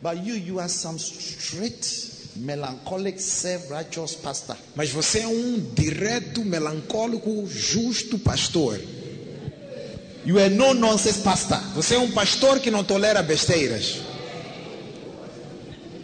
[0.00, 4.56] But you, you are some strict, melancholic, self-righteous pastor.
[4.76, 8.80] Mas você é um direto, melancólico, justo pastor.
[10.28, 11.58] You are no nonsense pastor.
[11.74, 14.02] Você é um pastor que não tolera besteiras.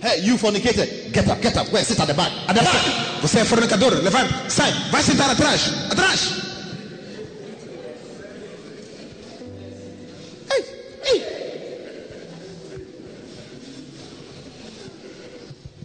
[0.02, 2.32] Hey, you fornicator, get up, get up, where, sit at the back.
[2.48, 3.20] At the back.
[3.20, 5.60] Você é fornicador, levanta, sai, vai sentar atrás,
[5.90, 6.20] atrás.
[10.50, 10.64] Hey,
[11.04, 11.22] hey.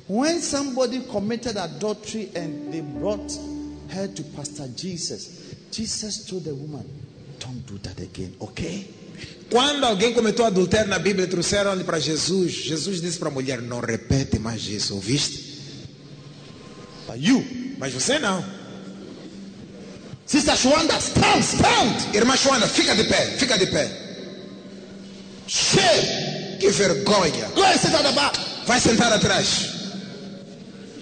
[0.08, 3.38] When somebody committed adultery and they brought
[3.90, 7.09] her to Pastor Jesus, Jesus told the woman,
[7.40, 8.90] Don't do that again, okay?
[9.50, 12.52] Quando alguém cometeu adultério na Bíblia, trouxeram-lhe para Jesus.
[12.52, 15.50] Jesus disse para a mulher: Não repete mais isso, ouviste?
[17.16, 17.44] You,
[17.80, 18.46] Mas você não.
[20.26, 22.16] Sister Shwanda, stand, stand.
[22.16, 23.90] Irmã Joana, fica de pé, fica de pé.
[25.48, 26.58] Shame.
[26.60, 27.48] Que vergonha.
[27.48, 28.40] At the back.
[28.68, 29.70] Vai sentar atrás.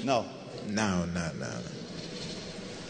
[0.04, 0.26] No.
[0.69, 1.66] Não, não, não.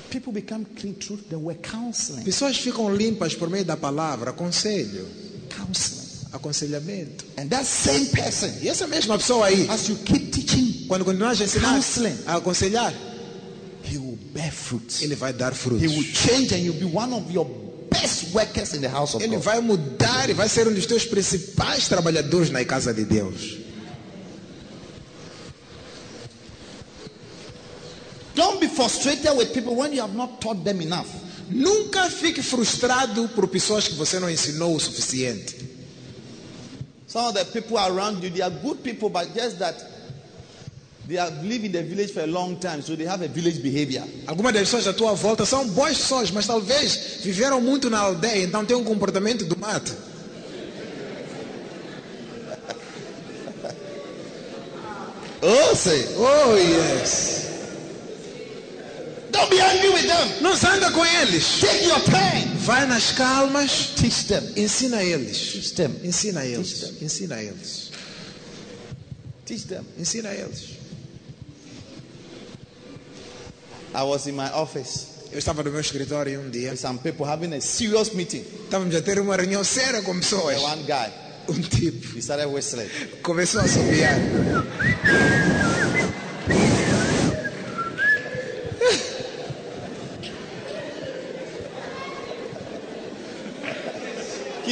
[0.10, 2.24] People become clean through the word counseling.
[2.24, 5.06] Pessoas ficam limpas por meio da palavra, conselho,
[5.50, 6.08] Counseling.
[6.34, 7.26] aconselhamento.
[7.38, 11.42] And that same person, E essa mesma pessoa aí, as you keep teaching, quando continuas
[11.42, 12.16] a ensinar, Counseling.
[12.26, 12.94] a aconselhar,
[13.84, 15.02] he will bear fruit.
[15.04, 15.82] ele vai dar He frutos.
[15.92, 17.46] will change and you'll be one of your
[17.90, 19.44] best workers in the house of Ele God.
[19.44, 23.58] vai mudar e vai ser um dos teus principais trabalhadores na casa de Deus.
[28.36, 31.08] Don't be frustrated with people when you have not taught them enough.
[31.50, 35.56] Nunca fique frustrado por pessoas que você não ensinou o suficiente.
[37.08, 39.76] Some of the people around you, they are good people, but just that
[41.08, 43.64] they have lived in the village for a long time, so they have a village
[43.64, 44.04] behavior.
[44.28, 48.44] Algumas das pessoas à tua volta são boas pessoas, mas talvez viveram muito na aldeia,
[48.44, 49.96] então tem um comportamento do mato.
[55.42, 57.47] Oh, say, Oh, yes.
[59.38, 60.42] Don't be angry with them.
[60.42, 61.60] Não zanga com eles.
[61.62, 62.46] Take your time.
[62.66, 64.44] Vai nas calmas, Teach them.
[64.56, 65.38] ensina eles.
[65.54, 65.92] Teach them.
[66.04, 67.02] Ensina eles.
[67.02, 67.92] Ensina eles.
[69.46, 69.86] Teach them.
[69.98, 70.76] Ensina eles.
[73.96, 76.76] I was in my office Eu estava no meu escritório um dia.
[76.76, 78.44] some people having a serious meeting.
[78.66, 80.58] Estávamos a ter uma reunião séria com pessoas.
[80.62, 81.12] One guy,
[81.50, 82.90] Um tipo he started whistling.
[83.24, 84.18] começou a assobiar.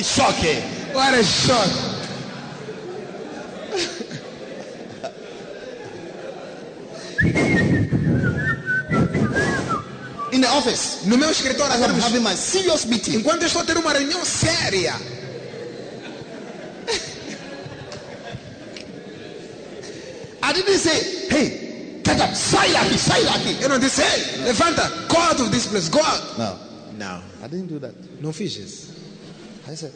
[0.06, 0.62] Shocking.
[0.94, 1.72] What a shock.
[10.32, 13.16] In the office, No meu escritório, as I'm having my serious meeting.
[13.20, 14.96] enquanto eu estou a ter uma reunião séria.
[20.44, 23.62] I didn't say, hey, get up, Silaki, Silaki.
[23.62, 26.22] Eu não disse, ei, levanta, go out of this place, go out.
[26.38, 26.60] No,
[26.98, 27.96] Não, I didn't do that.
[28.22, 28.95] não fiz isso.
[29.68, 29.92] I said,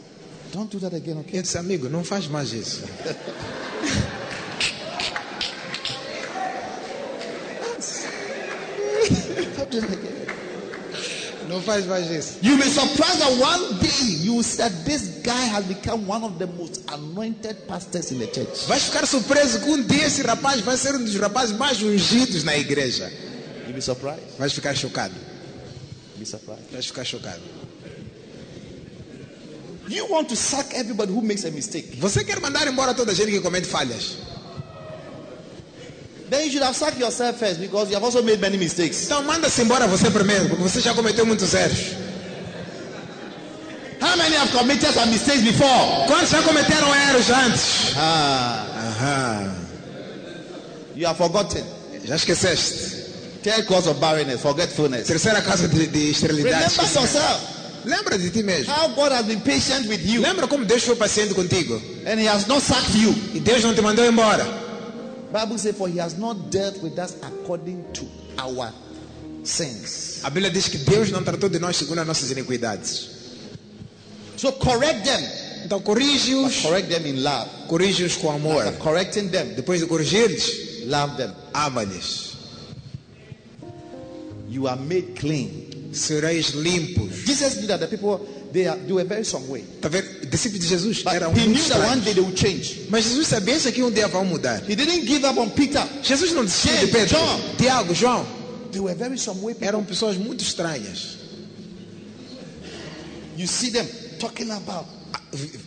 [0.52, 1.38] don't do that again, okay?
[1.38, 2.82] Eu disse, amigo, não faz mais isso.
[11.48, 12.38] Não faz mais isso.
[12.42, 16.24] You'll be surprised that one day you will see that this guy has become one
[16.24, 18.66] of the most anointed pastors in the church.
[18.66, 22.44] Vais ficar surpreso que um dia esse rapaz vai ser um dos rapazes mais ungidos
[22.44, 23.10] na igreja.
[23.66, 24.22] You'll be surprised.
[24.38, 25.14] Vais ficar chocado.
[26.16, 26.70] Be surprised.
[26.72, 27.40] Vais ficar chocado.
[29.90, 31.96] You want to sack everybody who makes a mistake.
[31.98, 34.16] Você quer mandar embora toda a gente que comete falhas?
[36.30, 39.06] Then you should have sacked yourself first because you have also made many mistakes.
[39.06, 41.96] Então manda-se embora você primeiro, porque você já cometeu muitos erros.
[44.00, 46.06] How many have committed some mistakes before?
[46.06, 47.92] Quantos já cometeram erros antes?
[47.96, 48.64] Ah,
[48.96, 49.54] Aham.
[50.94, 51.64] you have forgotten.
[52.04, 53.00] Já esqueceste.
[53.42, 55.08] Third cause of barrenness, forgetfulness.
[55.08, 56.76] Terceira causa de, de esterilidade.
[56.76, 57.59] Remember yourself.
[57.84, 58.72] Lembra de ti mesmo.
[58.72, 60.20] How God has been patient with you.
[60.20, 61.80] Lembra como Deus foi paciente contigo?
[62.06, 63.10] and he has not sacked you.
[63.34, 64.44] E Deus não te mandou embora.
[65.32, 68.04] Bible says, for he has not dealt with us according to
[68.38, 68.72] our
[69.44, 70.20] sins.
[70.24, 73.08] A Bíblia diz que Deus não tratou de nós segundo as nossas iniquidades.
[74.36, 75.22] So correct them.
[75.64, 77.48] Então corrige-os, correct them in love.
[77.68, 78.66] corrige-os com amor.
[78.66, 81.32] After correcting them, Depois de corrigir-lhes, love them.
[81.54, 82.30] ama-lhes.
[84.48, 85.69] You are made clean.
[85.92, 87.26] Sereis limpos.
[87.26, 88.20] Jesus knew that the people
[88.52, 89.64] they are they were very some way.
[89.80, 90.06] Tá vendo?
[90.26, 92.86] Discípulos de Jesus But eram he knew that one day they would change.
[92.88, 94.62] Mas Jesus sabia que um dia vão mudar.
[94.68, 95.84] He didn't give up on Peter.
[96.02, 97.18] Jesus não desistiu de Pedro.
[97.18, 97.40] John.
[97.58, 98.24] Tiago, João.
[98.70, 99.54] They were very some way.
[99.54, 99.66] people.
[99.66, 101.18] Eram pessoas muito estranhas.
[103.36, 103.86] You see them
[104.20, 104.86] talking about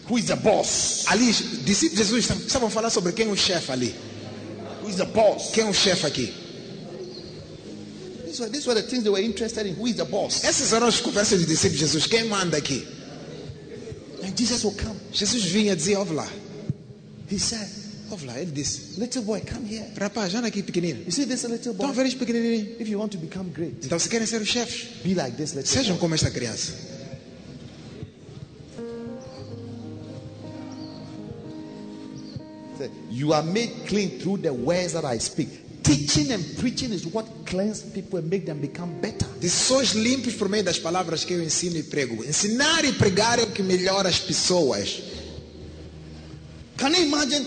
[0.08, 1.06] who is the boss.
[1.08, 3.96] Ali, os discípulos de Jesus estavam falando sobre quem é o chefe ali.
[4.82, 5.52] Who is the boss?
[5.52, 6.43] Quem é o chefe aqui?
[8.34, 9.76] These were, these were the things they were interested in.
[9.76, 10.44] Who is the boss?
[10.44, 12.08] Essas eram as conversas dos discípulos de Jesus.
[12.08, 12.84] Quem manda aqui?
[14.24, 14.96] And Jesus will come.
[15.12, 16.28] Jesus vinha dizia, ouve lá.
[17.30, 17.70] He said,
[18.10, 18.40] Ouve lá.
[18.40, 19.86] Ele disse, Little boy, come here.
[20.00, 21.02] rapaz, anda aqui pequenino.
[21.06, 21.92] You see this little boy?
[21.92, 22.76] ver este pequenininho?
[22.80, 25.54] If you want to become great, Então, se querem ser os chefes, be like this
[25.54, 26.00] little sejam boy.
[26.00, 26.74] como esta criança.
[33.12, 35.63] You are made clean through the words that I speak.
[35.84, 39.28] Teaching and preaching is what cleanse people and make them become better.
[39.40, 42.24] Disse, sois limpos por meio das palavras que eu ensino e prego.
[42.24, 45.04] Ensinar e pregar é o que melhora as pessoas.
[46.78, 47.46] Can you imagine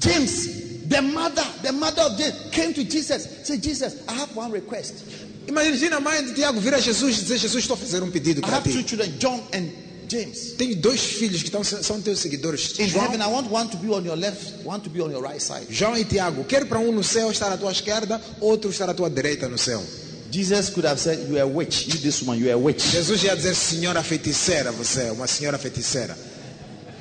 [0.00, 3.28] James, the mother, the mother of James, came to Jesus.
[3.44, 5.04] Say, Jesus, I have one request.
[5.46, 8.10] Imagina a mãe de Tiago vir a Jesus e dizer, Jesus, estou a fazer um
[8.10, 10.52] pedido I para have two children, John and James.
[10.56, 12.78] Tenho dois filhos que estão, são teus seguidores.
[12.78, 15.10] In João, heaven, I want one to be on your left, one to be on
[15.10, 15.66] your right side.
[15.70, 16.44] João e Tiago.
[16.44, 19.58] Quero para um no céu estar à tua esquerda, outro estar à tua direita no
[19.58, 19.82] céu.
[20.30, 21.86] Jesus could have said, You are witch.
[21.86, 22.82] You, this woman, you are witch.
[22.82, 26.16] Jesus ia dizer, senhora feiticeira, você é uma senhora feiticeira.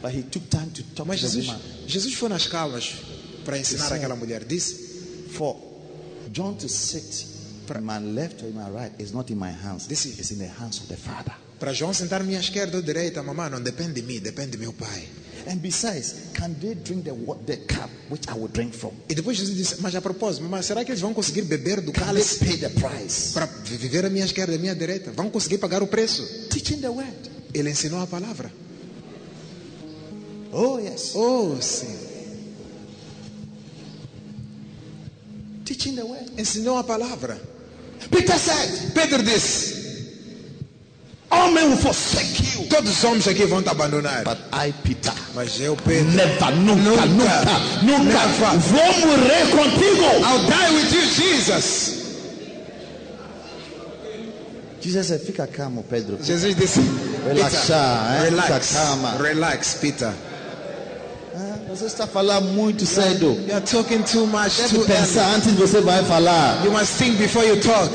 [0.02, 1.48] But he took time to talk Mas Jesus.
[1.88, 2.94] Jesus foi nas calmas
[3.44, 3.96] para ensinar Sim.
[3.96, 4.44] aquela mulher.
[4.46, 4.76] Disse,
[5.32, 5.58] For
[6.32, 7.26] John to sit
[7.76, 9.88] in my left or my right is not in my hands.
[9.88, 11.34] This is- It's in the hands of the Father.
[11.66, 14.58] Para João sentar à minha esquerda ou direita, mamãe, não depende de mim, depende de
[14.60, 15.10] meu pai.
[15.48, 17.12] And besides, can they drink the,
[17.48, 18.92] the cup which I will drink from?
[19.10, 21.92] E depois Jesus disse, mas a propósito, mamãe, será que eles vão conseguir beber do
[21.92, 23.34] cálice pay the price?
[23.34, 25.12] para viver à minha esquerda e à minha direita?
[25.12, 26.24] Vão conseguir pagar o preço?
[26.50, 27.32] Teaching the word.
[27.52, 28.52] Ele ensinou a palavra.
[30.52, 31.16] Oh, yes.
[31.16, 31.98] Oh, sim.
[35.66, 36.32] Teaching the word.
[36.38, 37.42] Ensinou a palavra.
[38.12, 39.75] Peter said, Pedro disse,
[41.32, 42.68] All men will forsake you.
[42.68, 44.24] todos os homens aqui vão te abandonar.
[44.24, 47.06] But I, Peter, Mas eu, Pedro, never, nunca, nunca,
[47.82, 48.60] nunca, Never.
[48.60, 50.04] vou morrer contigo.
[50.24, 52.06] I'll die with you, Jesus.
[54.82, 56.18] Jesus said, Fica calmo, Pedro.
[56.22, 56.80] Jesus disse,
[57.28, 58.30] Relaxar, Peter, eh?
[58.30, 59.12] relax, Fica calma.
[59.18, 60.14] relax, Peter.
[61.36, 63.32] Ah, Você está falando muito cedo.
[63.48, 65.36] You're talking too much, Deve too early.
[65.36, 66.64] antes de você vai falar.
[66.64, 67.90] You must think before you talk.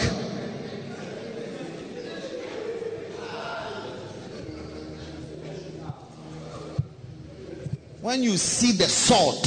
[8.11, 9.38] When you see the sword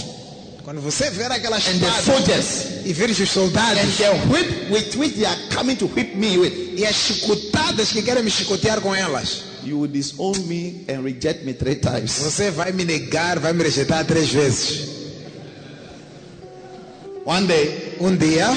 [0.64, 4.96] Quando você ver aquela and the soldiers e ver os and soldados the whip with
[4.96, 8.80] which they are coming to whip me with, e as chicotadas que querem me chicotear
[8.80, 12.12] com elas, you will disown me and reject me three times.
[12.12, 14.88] você vai me negar, vai me rejeitar três vezes.
[17.26, 18.48] One day, Um dia,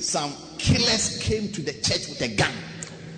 [0.00, 2.73] some killers came to the church with a gun.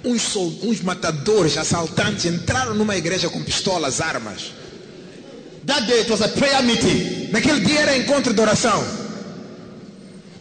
[0.07, 4.53] Uns, uns matadores, assaltantes entraram numa igreja com pistolas, armas.
[5.67, 7.31] That day it was a prayer meeting.
[7.33, 8.83] Naquele dia era encontro de oração.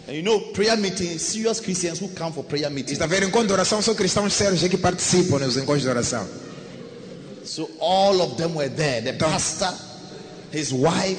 [0.07, 2.93] And you know, prayer meeting, serious Christians who come for prayer meeting.
[2.93, 6.27] Está ver, encontro de oração são cristãos sérios que participam nos encontros de oração.
[7.43, 9.01] So all of them were there.
[9.01, 9.73] The pastor,
[10.51, 11.17] his wife,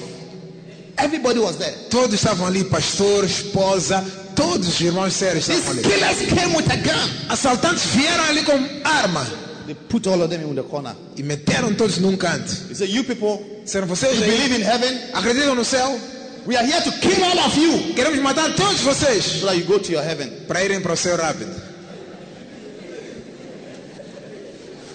[0.97, 1.75] everybody was there.
[1.91, 4.05] Todos estavam ali, pastor, esposa,
[4.37, 5.83] todos os irmãos sérios These ali.
[5.83, 7.11] killers came with a gun.
[7.29, 8.53] Assaltantes vieram ali com
[8.85, 9.27] arma
[9.67, 10.95] They put all of them in the corner.
[11.17, 12.53] e meteram todos num canto.
[12.71, 14.97] He said, You people, Disseram, vocês you aí believe in heaven?
[15.13, 15.99] acreditam no céu?
[16.47, 19.65] We are here to kill all of you Queremos matar todos vocês so that you
[19.65, 20.31] go to your heaven.
[20.47, 21.51] para irem para o céu rápido.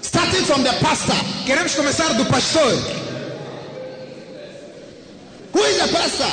[0.01, 1.15] Starting from the pastor.
[1.45, 2.71] Queremos começar do pastor.
[5.53, 6.31] Who is the pastor?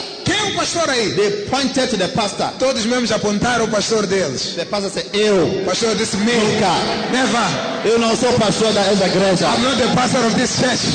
[0.49, 1.13] o pastor aí.
[1.15, 2.51] They pointed to the pastor.
[2.59, 4.55] Todos membros apontaram o pastor deles.
[4.55, 5.65] The pastor said, eu.
[5.65, 6.33] Pastor disse, me.
[6.33, 6.73] Nunca.
[7.13, 7.49] Never.
[7.85, 9.47] Eu não sou pastor dessa igreja.
[9.49, 10.81] I'm not the pastor of this church.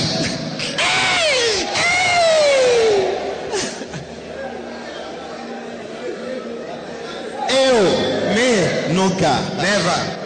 [7.50, 7.84] eu.
[8.34, 8.94] Me.
[8.94, 9.40] Nunca.
[9.62, 10.24] Never.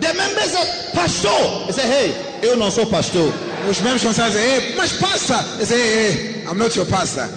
[0.00, 1.66] The members said, pastor.
[1.66, 3.32] He said, hey, eu não sou pastor.
[3.68, 5.44] Os membros começaram a dizer, mas passa.
[5.54, 7.28] Eu disse, ei, ei, I'm not your pastor.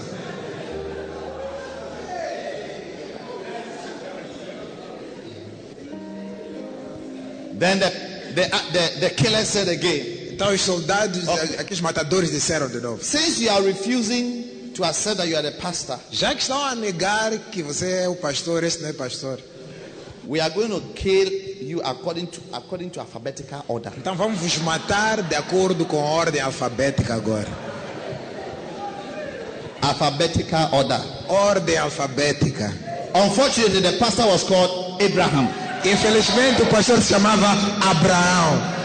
[7.59, 7.89] Then the,
[8.35, 12.79] the, uh, the, the killer said again, Então os soldados, aqui os matadores disseram de
[12.79, 13.03] novo.
[13.03, 16.75] since you are refusing to accept that you are the pastor, Já que estão a
[16.75, 19.39] negar que você é o pastor, esse não é pastor.
[20.27, 21.27] we are going to kill
[21.67, 23.91] you according to according to alphabetical order.
[23.97, 27.47] Então vamos vos matar de acordo com a ordem alfabética agora.
[29.81, 31.01] Alphabetical order.
[31.27, 32.73] Ordem alfabética.
[33.13, 35.47] Unfortunately, the pastor was called Abraham.
[35.83, 37.47] Infelizmente o pastor se chamava
[37.81, 38.77] Abraão.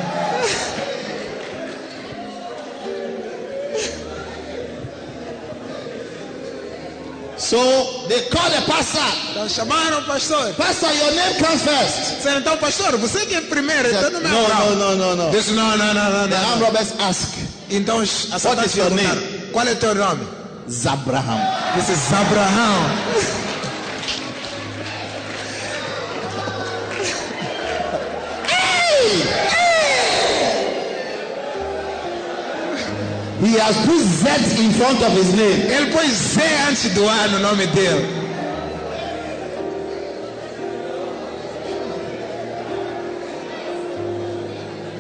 [7.53, 7.61] So
[8.09, 9.05] they called the pastor.
[9.31, 10.55] Então chamaram o pastor.
[10.55, 12.17] Pastor, your name comes first.
[12.17, 14.71] Disseram, então pastor, você que é primeiro, então não é No, Abraão.
[14.71, 15.31] no, no, no, no.
[15.31, 16.49] Disse, não, não, não, não, The não.
[16.49, 17.29] armed robbers ask,
[17.69, 19.51] Então os What assaltantes is your perguntaram, name?
[19.53, 20.27] qual é o teu nome?
[20.71, 21.41] Zabraham.
[21.77, 23.52] Disse, Abraão.
[33.43, 35.67] He has put Z in front of his name.
[35.67, 38.23] Ele pôs Z antes do A no nome dele.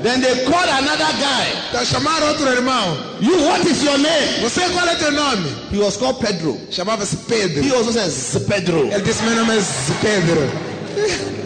[0.02, 1.46] Then they called another guy.
[1.68, 2.98] Então chamaram outro irmão.
[3.20, 4.40] You, what is your name?
[4.42, 5.48] Você qual é teu nome?
[5.70, 6.58] He was called Pedro.
[6.72, 7.62] Chamava-se Pedro.
[7.62, 8.88] He also says Pedro.
[8.90, 9.62] Ele disse, meu nome é
[10.00, 11.38] Pedro.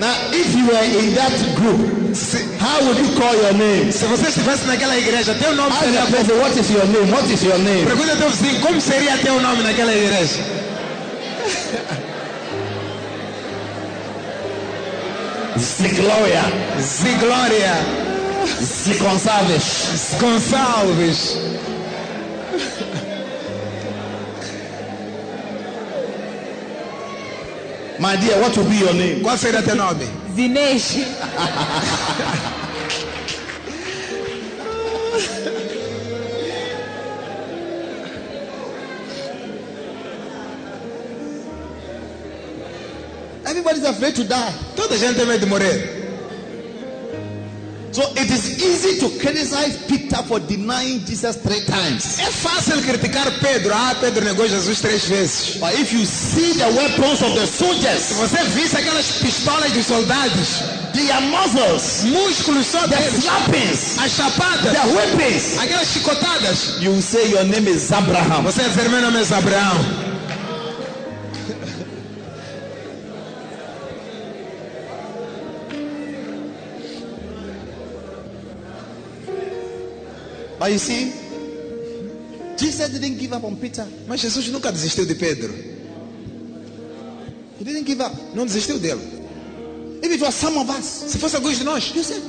[0.00, 3.90] Now, if you were in that group, Se, how would you call your name?
[3.92, 7.10] se você estivesse naquela igreja, teu nome Ask seria the person, what is your name?
[7.10, 7.86] What is your name?
[7.86, 10.42] Pergunta teu vizinho, como seria teu nome naquela igreja?
[15.58, 16.42] Zigloria.
[16.80, 18.04] Ziglória
[18.62, 20.16] Zigonçalves.
[20.20, 21.38] Gonçalves.
[27.98, 29.22] My dear, what will be your name?
[29.22, 30.04] Qual seria teu nome?
[30.34, 30.98] Zinesh.
[43.46, 44.52] Everybody's afraid to die.
[44.74, 46.03] Toda gente tem medo de morrer.
[47.94, 52.18] So it is easy to criticize Peter for denying Jesus three times.
[52.18, 53.72] É fácil criticar Pedro.
[53.72, 55.58] Ah, Pedro negou Jesus três vezes.
[55.60, 59.86] But if you see the weapons of the Se soldiers, você visse aquelas pistolas dos
[59.86, 60.58] soldados,
[60.92, 67.00] their muscles, músculos só the deles, slappings, as chapadas, the whippings, aquelas chicotadas, you will
[67.00, 68.42] say your name is Abraham.
[68.42, 70.13] você ia dizer meu nome é Abraão.
[80.64, 81.12] But you see,
[82.56, 83.86] Jesus didn't give up on Peter.
[84.08, 85.52] Mas Jesus nunca desistiu de Pedro.
[87.58, 88.14] He didn't give up.
[88.34, 88.98] Não desistiu dele.
[90.02, 92.22] If it was some of us, Se fosse alguns de nós, you said,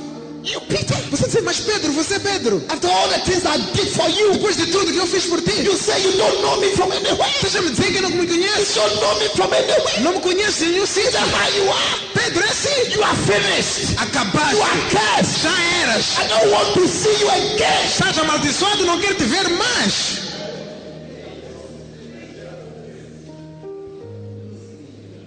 [0.44, 2.62] You Peter, você dizer, mas Pedro, você é Pedro.
[2.68, 5.40] after all the things I did for you, Depois de tudo que eu fiz por
[5.40, 7.32] ti, you say you don't know me from anywhere.
[7.40, 8.74] você já me dizer que não me You conhece.
[8.74, 10.00] don't know me from anywhere.
[10.02, 11.10] Não me conhece nenhum sítio.
[11.12, 12.15] That's how you are.
[12.26, 12.90] Pedro é assim.
[12.92, 13.92] You are finished.
[13.92, 14.60] You Acabaste.
[14.60, 15.42] are cursed.
[15.42, 16.18] Já eras.
[16.18, 17.86] I don't want to see you again.
[17.86, 20.26] Estás amaldiçoado, não quero te ver mais.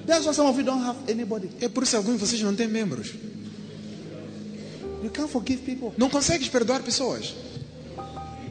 [0.05, 1.49] That's why some of you don't have anybody.
[1.61, 3.13] É por isso que alguns de vocês não têm membros.
[5.03, 5.93] You can't forgive people.
[5.97, 7.33] Não consegues perdoar pessoas.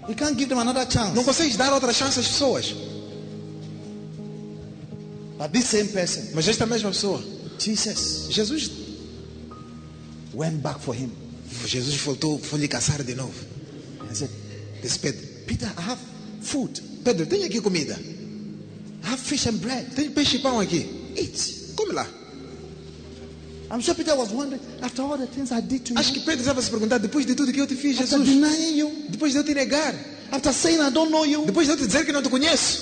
[0.08, 1.14] You can't give them another chance.
[1.14, 2.74] Não consegues dar outra chance às pessoas.
[5.36, 7.22] But this same person, Mas esta mesma pessoa,
[7.58, 8.70] Jesus, Jesus,
[10.32, 11.10] went back for him
[11.66, 13.34] Jesus voltou, foi lhe caçar de novo.
[14.08, 14.30] and said,
[14.82, 15.98] Disse Pedro, Peter, I have
[16.40, 16.80] food.
[17.04, 17.98] Pedro, tem aqui comida.
[19.02, 19.94] I have fish and bread.
[19.94, 20.86] Tem peixe e pão aqui.
[21.16, 21.74] Eat.
[21.74, 22.06] Come lá.
[23.70, 26.20] I'm sure Peter was wondering, after all the things I did to you, Acho que
[26.20, 28.92] Pedro estava se perguntar, depois de tudo que eu te fiz, after Jesus, denying you,
[29.10, 29.94] depois de eu te negar,
[30.32, 32.80] after saying I don't know you, depois de eu te dizer que não te conheço,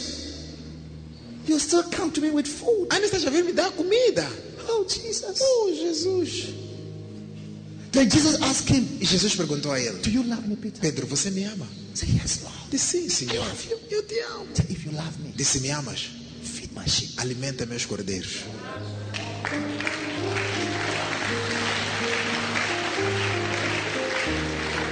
[1.49, 2.87] you still come to me with food.
[2.91, 4.25] ainda estás a vir me dar comida.
[4.69, 5.39] Oh, Jesus.
[5.41, 6.55] Oh, Jesus.
[7.93, 10.81] Then Jesus asked him, E Jesus perguntou a ele, Do you love me, Peter?
[10.81, 11.67] Pedro, você me ama?
[11.95, 12.57] Say, Yes, Lord.
[12.71, 13.47] Disse sim, Senhor.
[13.91, 14.47] Eu te amo.
[14.55, 16.09] Say, If you love me, Disse, me amas?
[16.43, 17.19] feed my sheep.
[17.19, 18.45] Alimenta meus cordeiros.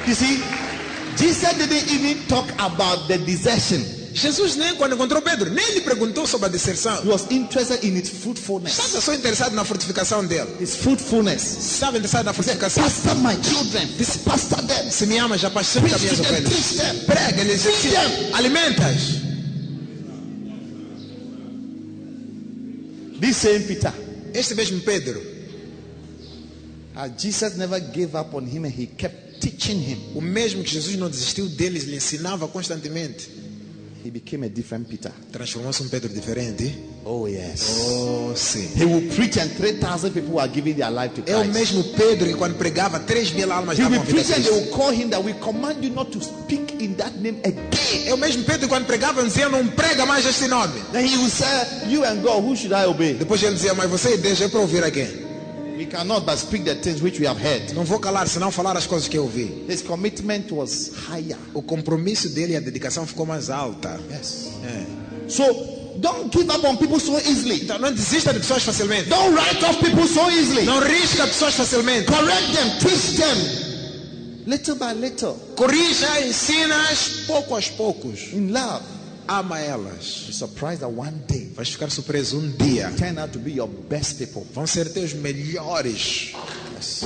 [0.07, 0.43] You see,
[1.17, 3.83] Jesus didn't even talk about the desertion.
[4.15, 7.03] Jesus nem quando encontrou Pedro, nem lhe perguntou sobre a disserção.
[7.05, 8.79] He was interested in its fruitfulness.
[8.79, 10.49] Estava só interessado na frutificação dele.
[10.61, 11.43] His fruitfulness.
[11.75, 12.85] Estava interessado na frutificação.
[12.85, 13.89] Pastor my children.
[13.99, 14.91] Disse, Pastor them.
[14.91, 16.53] se me amas, apacenta Preach minhas ovelhas.
[17.07, 18.35] Prega-lhes, them.
[18.35, 19.21] alimentas.
[23.21, 23.93] This same Peter.
[24.33, 25.35] Este mesmo Pedro,
[26.97, 29.99] Uh, Jesus never gave up on him and he kept teaching him.
[30.15, 33.29] o mesmo que Jesus não desistiu deles, lhe ensinava constantemente.
[34.05, 35.11] He became a different Peter.
[35.33, 36.75] Transformou-se um Pedro diferente.
[37.07, 37.81] Oh, yes.
[37.89, 38.69] Oh, sim.
[38.77, 41.55] He will preach and 3,000 people are giving their life to É o Christ.
[41.55, 44.53] mesmo Pedro que quando pregava, 3 mil almas davam vida a and they Cristo.
[44.53, 48.07] will call him that we command you not to speak in that name again.
[48.07, 50.79] É o mesmo Pedro que quando pregava, dizia, não prega mais este nome.
[50.93, 53.15] Then he will say, You and God, who should I obey?
[53.15, 55.24] Depois ele dizia, mas você e Deus é para ouvir a quem?
[55.77, 57.75] We cannot but speak the things which we have heard.
[57.75, 59.65] Não vou calar, senão falar as coisas que eu ouvi.
[59.69, 61.37] His commitment was higher.
[61.53, 64.01] O compromisso dele e a dedicação ficou mais alta.
[64.09, 64.51] Yes.
[64.65, 65.29] É.
[65.29, 65.45] So
[65.99, 67.63] don't give up on people so easily.
[67.63, 69.09] Então não desista de pessoas facilmente.
[69.09, 70.65] Don't write off people so easily.
[70.65, 72.07] Não risca pessoas facilmente.
[72.07, 73.65] Correct them, teach them.
[74.47, 75.35] Little by little.
[75.57, 78.33] Corrija, ensina-as pouco aos poucos.
[78.33, 78.85] In love.
[79.27, 80.25] Ama elas.
[80.27, 82.91] Be surprised that one day Vais ficar surpreso um dia.
[82.99, 84.47] turn out to be your best people.
[84.53, 86.33] Vão ser teus melhores.
[86.75, 87.03] Yes.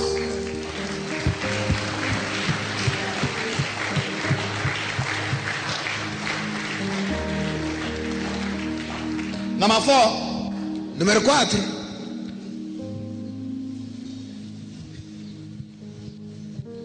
[9.57, 10.53] Number four,
[10.97, 11.79] Número 4.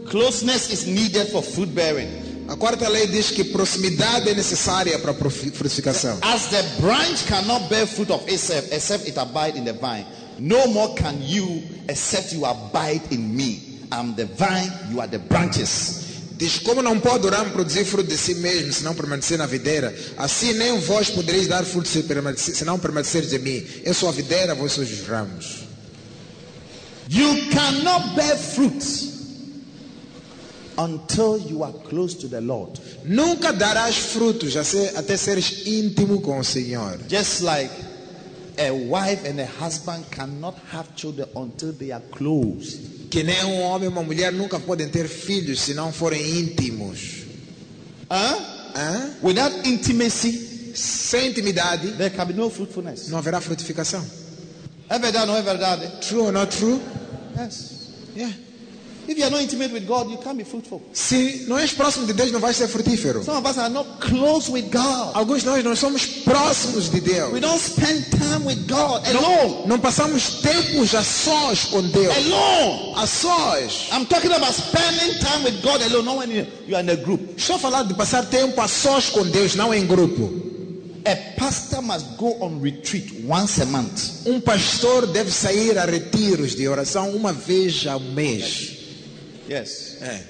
[0.06, 2.33] closeness is needed for fruit bearing.
[2.46, 6.18] A quarta lei diz que proximidade é necessária para a frutificação.
[6.20, 10.04] As the branch cannot bear fruit of itself except it abide in the vine,
[10.38, 13.80] no more can you except you abide in me.
[13.90, 16.02] I'm the vine, you are the branches.
[16.36, 19.46] Diz como não pode o ramo produzir fruto de si mesmo se não permanecer na
[19.46, 23.66] videira, assim nem vós podereis dar fruto se, permanecer, se não permanecerdes em mim.
[23.84, 25.60] Eu sou a videira, vós sois os ramos.
[27.08, 29.13] You cannot bear fruit
[30.78, 32.80] until you are close to the Lord.
[33.04, 36.98] Nunca darás frutos até seres íntimo com o Senhor.
[37.08, 37.70] Just like
[38.58, 42.78] a wife and a husband cannot have children until they are close.
[43.10, 47.22] Que nem um homem e uma mulher nunca podem ter filhos se não forem íntimos.
[48.10, 48.40] Huh?
[48.76, 49.10] Hã?
[49.22, 53.08] Without intimacy, Sem intimidade, there can be no fruitfulness.
[53.08, 54.04] não haverá frutificação.
[54.88, 55.86] É verdade, não é verdade?
[56.00, 56.80] True or not true?
[57.38, 57.70] Yes.
[58.16, 58.34] Yeah.
[59.06, 60.80] If you are not intimate with God, you can't be fruitful.
[60.92, 63.22] Se não és próximo de Deus, não vais ser frutífero.
[63.22, 65.14] Some of us are not close with God.
[65.14, 67.32] Alguns de nós não somos próximos de Deus.
[67.32, 69.66] We don't spend time with God alone.
[69.66, 72.16] Não passamos tempos a sós com Deus.
[72.16, 72.94] Alone.
[72.96, 73.88] A sós.
[73.92, 76.96] I'm talking about spending time with God alone, not when you you are in a
[76.96, 77.36] group.
[77.36, 80.54] Estou a falar de passar tempo a sós com Deus, não em grupo.
[81.06, 84.26] A pastor must go on retreat once a month.
[84.26, 88.83] Um pastor deve sair a retiros de oração uma vez ao mês.
[89.48, 89.98] Yes.
[90.00, 90.22] É.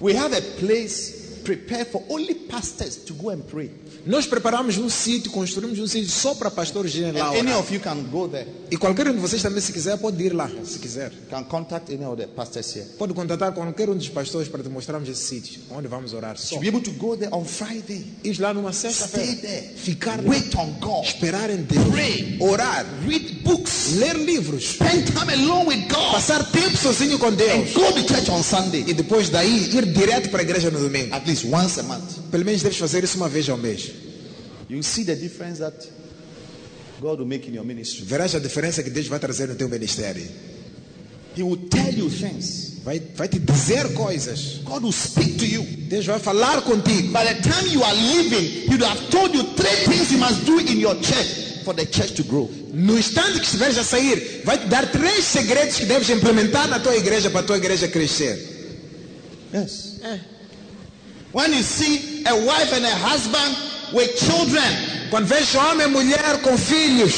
[0.00, 3.70] We have a place prepared for only pastors to go and pray.
[4.06, 7.72] Nós preparamos um sítio, construímos um sítio só para pastores irem lá And any of
[7.74, 8.46] you can go there.
[8.70, 11.12] E qualquer um de vocês também, se quiser, pode ir lá, se quiser.
[11.28, 12.86] Can contact any of the pastors here.
[12.98, 16.54] Pode contatar qualquer um dos pastores para te mostrarmos esse sítio, onde vamos orar só.
[16.54, 18.06] To be able to go there on Friday.
[18.24, 21.04] Ir lá numa sexta-feira, ficar Wait on God.
[21.04, 22.36] esperar em Deus, Pray.
[22.40, 23.96] orar, Read books.
[23.96, 26.12] ler livros, Spend time alone with God.
[26.12, 27.72] passar tempo sozinho com And Deus.
[27.74, 28.84] go to church on Sunday.
[28.86, 31.14] E depois daí ir direto para a igreja no domingo.
[31.14, 32.18] At least once a month.
[32.30, 33.89] Pelo menos deves fazer isso uma vez ao mês.
[34.70, 35.74] You see the difference that
[37.00, 38.04] God will make in your ministry.
[38.04, 40.24] Verás a diferença que Deus vai trazer no teu ministério.
[41.34, 42.78] He will tell you things.
[42.84, 44.60] Vai, vai te dizer coisas.
[44.64, 45.62] God will speak to you.
[45.88, 47.10] Deus vai falar contigo.
[47.12, 50.46] By the time you are leaving, He would have told you three things you must
[50.46, 52.48] do in your church for the church to grow.
[52.72, 56.78] No instante que estiveres a sair, vai te dar três segredos que deves implementar na
[56.78, 58.38] tua igreja para a tua igreja crescer.
[59.52, 60.00] Yes.
[61.32, 65.28] When you see a wife and a husband with children, Quando
[65.58, 67.14] homem e mulher com filhos,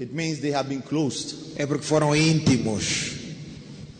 [0.00, 1.34] it means they have been closed.
[1.56, 3.12] é porque foram íntimos,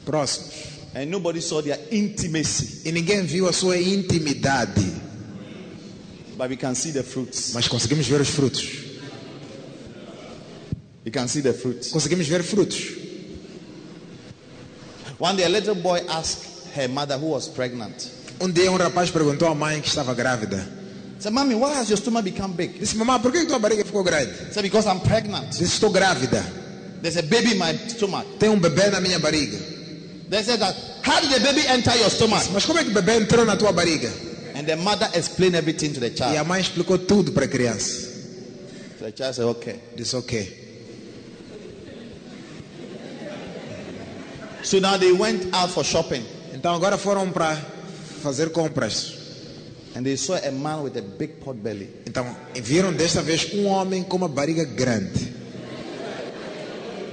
[0.05, 0.51] próximos.
[0.95, 2.89] And nobody saw their intimacy.
[2.89, 4.81] E ninguém viu a sua intimidade,
[6.37, 7.53] But we can see the fruits.
[7.55, 8.67] mas conseguimos ver os frutos.
[11.05, 11.89] We can see the fruits.
[11.93, 12.79] Conseguimos ver frutos.
[15.19, 18.09] One day, a little boy asked her mother, who was pregnant,
[18.41, 20.80] Um dia um rapaz perguntou à mãe que estava grávida.
[21.21, 22.79] Said, Mommy, why has your stomach become big?
[22.79, 24.33] Disse, mamãe, por que tua barriga ficou grande?
[24.53, 25.49] said, Because I'm pregnant.
[25.51, 26.43] Disse, estou grávida.
[27.03, 28.27] There's a baby in my stomach.
[28.39, 29.59] Tem um bebê na minha barriga.
[30.29, 32.49] They said that, how did the baby enter your stomach?
[32.53, 34.11] Mas como é que o bebê entrou na tua barriga?
[34.55, 36.37] And the mother explained everything to the E child.
[36.37, 38.09] a mãe explicou tudo para a criança.
[38.99, 39.81] So the child said, okay.
[39.97, 40.57] Disse ok.
[44.63, 47.57] So now they went out for shopping Então agora foram para
[48.23, 49.20] fazer compras.
[49.95, 51.89] And they saw a man with a big pot belly.
[52.07, 55.33] Então viram desta vez um homem com uma barriga grande.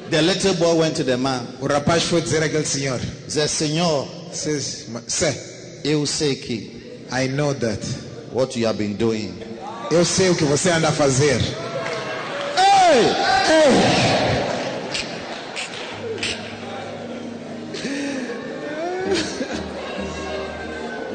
[0.09, 1.45] The little boy went to the man.
[1.61, 5.35] O rapaz foi dizer àquele senhor: Said, Senor, "Says, Sir,
[5.83, 7.81] eu sei que I know that.
[8.31, 9.33] what you have been doing.
[9.89, 11.39] Eu sei o que você anda a fazer.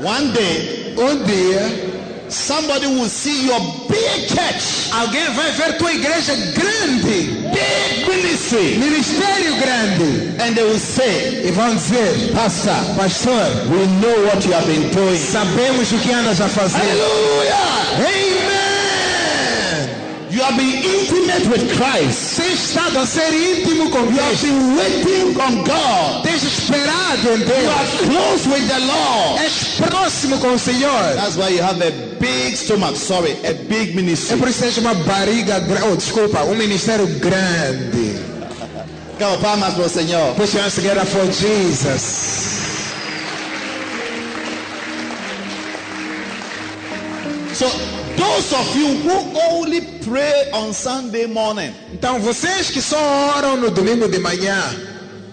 [0.03, 1.93] One day, Um dia
[2.33, 9.55] somebody will see your big church, alguém vai ver tua igreja grande, big ministry, ministério
[9.59, 13.33] grande, and they will say, e vão dizer: Pastor, Pastor,
[13.71, 15.17] we know what you have been doing.
[15.19, 16.79] sabemos o que andas a fazer.
[16.79, 17.57] Hallelujah!
[17.99, 18.62] Amen.
[20.33, 22.39] You have been intimate with Christ.
[22.41, 24.41] Tens estado a ser íntimo com You have Deus.
[24.43, 26.23] been waiting on God.
[26.25, 29.41] Tens esperado em You are close with the Lord.
[29.45, 31.15] És próximo com o Senhor.
[31.17, 32.97] That's why you have a big stomach.
[32.97, 34.39] Sorry, a big É ministry.
[34.39, 35.87] por isso que uma barriga grande.
[35.93, 38.19] Oh, desculpa, um ministério grande.
[39.21, 40.35] On, palmas pro Senhor.
[40.35, 42.33] Put your hands together for Jesus.
[47.53, 47.67] So,
[48.23, 49.17] those of you who
[49.51, 52.97] only pray on Sunday morning, Então, vocês que só
[53.37, 54.57] oram no domingo de manhã,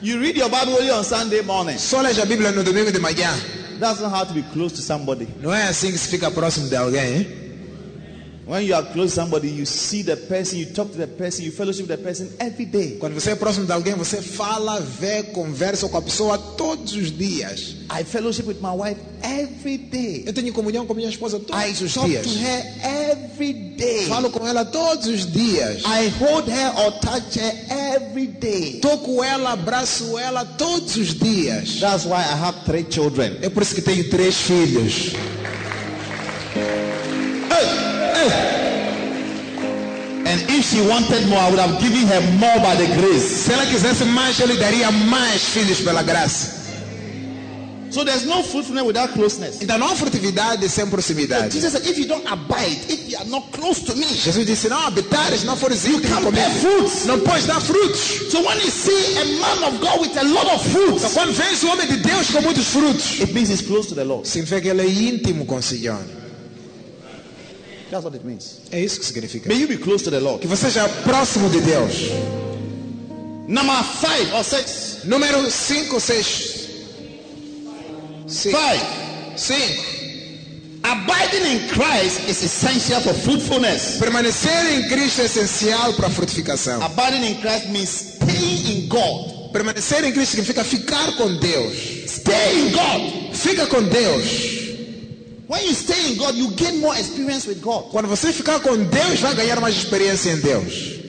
[0.01, 1.77] you read your Bible only on Sunday morning.
[1.77, 3.31] só lês a Bíblia no domingo de manhã.
[3.79, 5.27] That's not how to be close to somebody.
[5.41, 7.27] Não é assim que se fica próximo de alguém, hein?
[8.50, 11.45] When you are close to somebody, you see the person, you talk to the person,
[11.45, 12.97] you fellowship with the person every day.
[13.00, 17.16] Quando você é próximo de alguém, você fala, vê, conversa com a pessoa todos os
[17.16, 17.76] dias.
[17.91, 20.24] I fellowship with my wife every day.
[20.26, 22.26] Eu tenho comunhão com minha esposa I todos os talk dias.
[22.26, 24.08] to her every day.
[24.08, 25.84] Falo com ela todos os dias.
[25.86, 28.80] I hold her or touch her every day.
[28.82, 31.80] Toco ela, abraço ela todos os dias.
[31.80, 33.38] That's why I have three children.
[33.43, 35.14] É por isso que tenho três filhos.
[40.26, 43.45] And if she wanted more, I would have given her more by the grace.
[43.45, 46.59] Se ela quisesse mais, eu lhe daria mais filhos pela graça.
[47.91, 49.61] So there's no fruitfulness without closeness.
[49.61, 51.53] Então não há frutividade sem proximidade.
[51.53, 54.05] Jesus said, if you don't abide, if you are not close to me.
[54.05, 56.59] Jesus disse: não habitares, não fores íntimo can't bear comigo.
[56.59, 57.05] fruits.
[57.05, 58.30] Não podes dar frutos.
[58.32, 61.34] So when you see a man of God with a lot of fruits, Então, quando
[61.34, 64.03] vês o oh, homem de Deus com muitos frutos, it means he's close to the
[64.03, 64.28] Lord.
[64.28, 66.18] significa que ele é íntimo com o Senhor.
[67.89, 68.59] That's what it means.
[68.71, 69.49] É isso que significa.
[69.49, 70.41] May you be close to the Lord.
[70.41, 71.93] Que você seja próximo de Deus.
[73.47, 74.99] Number five or six.
[75.05, 76.69] Número 5, 6.
[78.51, 78.81] Five.
[79.35, 79.99] 5.
[80.83, 83.97] Abiding in Christ is essential for fruitfulness.
[83.97, 86.81] Permanecer em Cristo é essencial para a frutificação.
[86.81, 89.51] Abiding in Christ means staying in God.
[89.51, 91.73] Permanecer em Cristo significa ficar com Deus.
[92.07, 93.33] Stay in God.
[93.33, 94.59] Fica com Deus.
[95.50, 97.89] When you stay in God, you gain more experience with God.
[97.89, 101.00] Quando você ficar com Deus, vai ganhar mais experiência em Deus.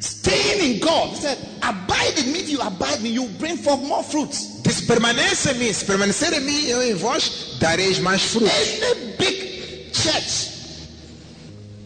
[0.00, 1.10] Staying in God.
[1.10, 2.38] He said, abide in me.
[2.40, 4.62] If you abide in me, you bring forth more fruits.
[4.62, 5.72] Diz, permaneça em mim.
[5.74, 8.50] Se permanecer em mim, eu em vós, dareis mais frutos.
[8.50, 10.52] Any big church,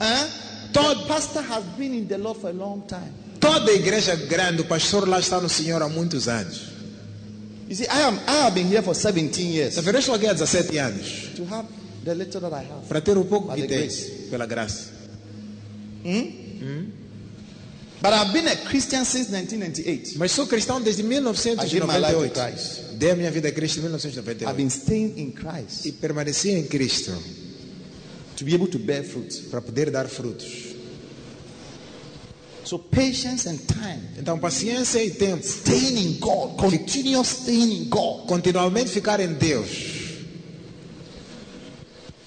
[0.01, 0.27] eh?
[0.73, 3.13] the pastor has been in the Lord for a long time.
[3.41, 6.71] Toda igreja grande, o pastor lá está no Senhor há muitos anos.
[7.71, 9.79] You see, I am I have been here for 17 years
[10.13, 11.31] aqui há 17 anos.
[11.37, 11.69] to have
[12.05, 12.89] the little that I have.
[12.89, 14.27] Para ter o pouco que grace.
[14.29, 14.89] pela graça.
[18.03, 20.19] But I've been a Christian since 1998.
[20.19, 22.33] Mas sou cristão desde I gave my life to 1998.
[22.35, 22.95] Christ.
[22.99, 24.57] Dei a minha vida a Cristo em I've 1998.
[24.57, 27.13] been staying in Christ E permaneci em Cristo
[28.37, 29.33] to be able to bear fruit.
[29.51, 30.70] para poder dar frutos.
[32.71, 35.43] So patience and time, Então, paciência e tempo.
[35.43, 38.29] staying in God, continuous staying in God.
[38.29, 39.69] Continuamente ficar em Deus.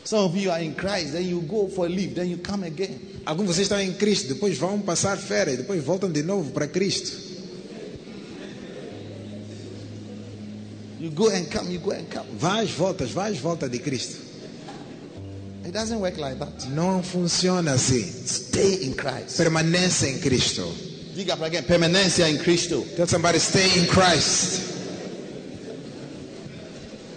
[0.04, 2.66] Some of you are in Christ, then you go for a leave, then you come
[2.66, 3.00] again.
[3.26, 6.68] Alguns de vocês estão em Cristo, depois vão passar férias, depois voltam de novo para
[6.68, 7.18] Cristo.
[11.00, 12.28] You go and come, you go and come.
[12.38, 14.22] Vais, voltas, vais, volta de Cristo.
[15.66, 16.70] It doesn't work like that.
[16.70, 18.03] Não funciona assim.
[18.03, 19.38] Stay in Christ.
[19.38, 20.64] Permanece em Cristo.
[21.16, 22.86] Diga para again, permanência em Cristo.
[22.95, 24.74] Tell somebody, stay in Christ.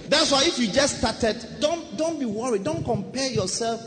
[0.09, 2.62] That's why if you just started, don't don't be worried.
[2.62, 3.80] Don't compare yourself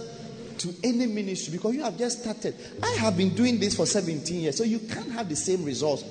[0.57, 2.53] to any ministry because you have just started.
[2.83, 6.03] I have been doing this for 17 years, so you can't have the same results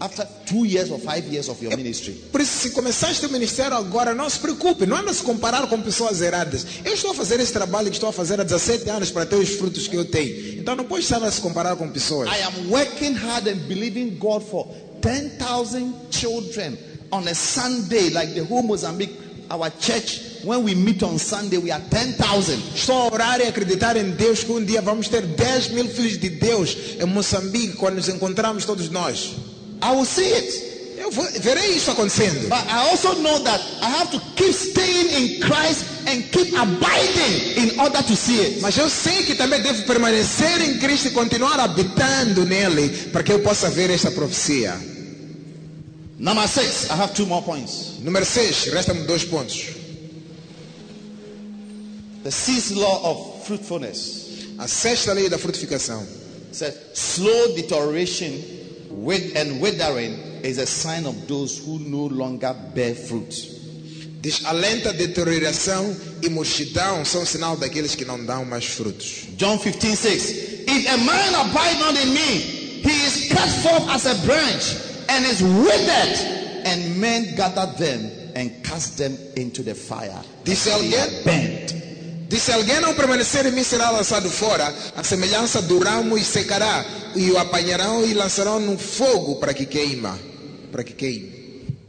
[0.00, 2.14] after two years or five years of your ministry.
[2.32, 5.66] Por isso, se começaste o ministério agora, não se preocupe, não anda a se comparar
[5.68, 6.66] com pessoas erradas.
[6.84, 9.36] Eu estou a fazer esse trabalho que estou a fazer há 17 anos para ter
[9.36, 10.60] os frutos que eu tenho.
[10.60, 12.28] Então não pode estar a se comparar com pessoas.
[12.28, 14.66] I am working hard and believing God for
[15.00, 16.76] 10,000 children
[17.12, 19.14] on a Sunday, like the whole Mozambique,
[19.50, 20.20] our church.
[20.44, 22.58] When we meet on Sunday, we are 10,000.
[22.74, 26.18] Estou a orar e acreditar em Deus que um dia vamos ter 10 mil filhos
[26.18, 29.36] de Deus em Moçambique quando nos encontramos todos nós.
[29.84, 30.72] I will see it.
[30.96, 32.48] Eu vou- verei isso acontecendo.
[32.48, 37.58] But I also know that I have to keep staying in Christ and keep abiding
[37.58, 38.60] in order to see it.
[38.62, 43.32] Mas eu sei que também devo permanecer em Cristo e continuar habitando nele para que
[43.32, 44.74] eu possa ver esta profecia.
[46.18, 47.98] Number six, I have two more points.
[48.00, 49.74] Número 6, resta-me dois pontos.
[52.22, 54.22] The sixth law of fruitfulness
[54.58, 56.06] A sexta lei da frutificação.
[56.52, 58.32] says slow deterioration
[59.02, 63.34] with and withering is a sign of those who no longer bear fruit.
[64.20, 64.52] Diz, a
[64.92, 69.28] deterioração e murchidão são um sinal daqueles que não dão mais frutos.
[69.36, 70.30] John 15, 6.
[70.66, 74.76] If a man abide not in me, he is cut forth as a branch
[75.10, 80.22] and is withered, and men gather them and cast them into the fire.
[80.44, 80.94] They alguém?
[80.94, 81.83] are
[82.24, 82.30] burnt.
[82.30, 86.84] Disse alguém não permanecer em mim será lançado fora, a semelhança do ramo e secará,
[87.14, 90.18] e o apanharão e lançarão no fogo para que queima,
[90.72, 91.34] para que queime.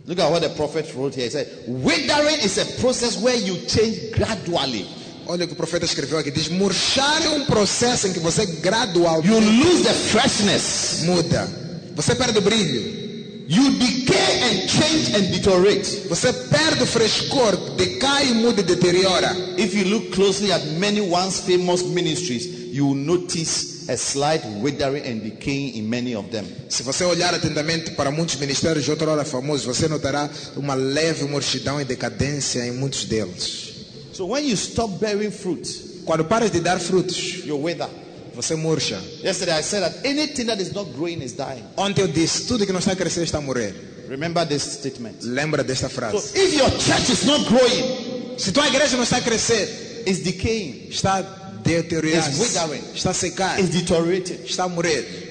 [0.08, 1.26] Look at what the prophet wrote here.
[1.26, 4.86] He said, Withering is a process where you change gradually.
[5.28, 8.44] Olha o que o profeta escreveu aqui, diz murchar é um processo em que você
[8.44, 11.00] You gradualmente lose the freshness.
[11.02, 11.48] muda.
[11.96, 13.05] Você perde o brilho,
[13.48, 16.08] You decay and change and deteriorate.
[16.08, 19.36] você perde o frescor, decai, muda e deteriora.
[19.58, 25.06] If you look closely at many once famous ministries, you will notice a slight withering
[25.06, 26.46] and decaying in many of them.
[26.70, 31.80] Se você olhar atentamente para muitos ministérios de outrora famosos, você notará uma leve murchidão
[31.80, 33.74] e decadência em muitos deles.
[34.12, 37.90] So when you stop bearing fruit, Quando paras de dar frutos, you wither.
[38.36, 39.02] Você murcha.
[39.24, 41.64] Yesterday I said that anything that is not growing is dying.
[41.78, 43.74] Ontem eu disse, tudo que não está a crescer está a morrer.
[44.10, 45.16] Remember this statement.
[45.24, 46.32] Lembra desta So frase.
[46.38, 50.88] if your church is not growing, Se tua igreja não está a crescer, it's decaying,
[50.90, 51.22] está a
[51.64, 52.84] deteriorar, It's withering.
[52.94, 54.40] está a secar, it's deteriorating.
[54.46, 55.25] está a morrer.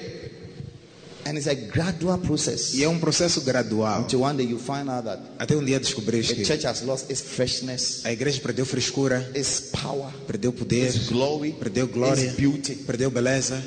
[1.27, 2.75] And it's a gradual process.
[2.75, 4.01] E é um processo gradual.
[4.01, 6.83] Until one day you find out that Até um dia descobris the que church has
[6.83, 12.23] lost its freshness, a igreja perdeu frescura, its power, perdeu poder, its glory, perdeu glória,
[12.27, 12.75] its beauty.
[12.75, 13.59] perdeu beleza,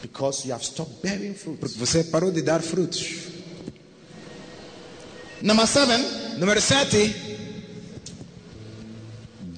[0.00, 1.58] Because you have stopped bearing fruit.
[1.60, 3.28] porque você parou de dar frutos.
[5.42, 6.00] Number seven,
[6.38, 7.14] Número 7,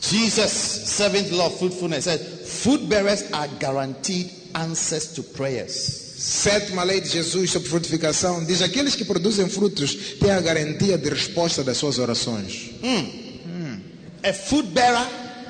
[0.01, 2.20] Jesus' seventh law of fruitfulness says,
[2.62, 5.73] fruit bearers are guaranteed answers to prayers.
[6.19, 11.09] sétima lei de Jesus sobre frutificação diz: aqueles que produzem frutos têm a garantia de
[11.09, 12.71] resposta das suas orações.
[14.25, 15.07] A fruit bearer,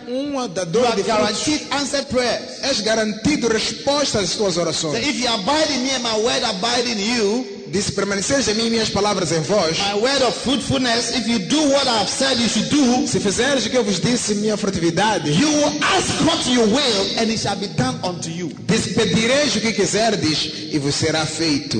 [0.08, 2.62] Uma are de guaranteed answered prayers.
[2.62, 5.06] és garantido resposta às tuas So orações.
[5.06, 8.68] if you abide in me and my word abide in you, Disse: permaneceres em mim
[8.68, 9.78] minhas palavras em vós.
[9.78, 13.18] my word of fruitfulness, if you do what I have said you should do, Se
[13.18, 17.30] fizeres o que eu vos disse, minha frutividade, you will ask what you will and
[17.30, 18.50] it shall be done unto you.
[18.66, 21.78] disse: pedireis o que quiserdes e vos será feito.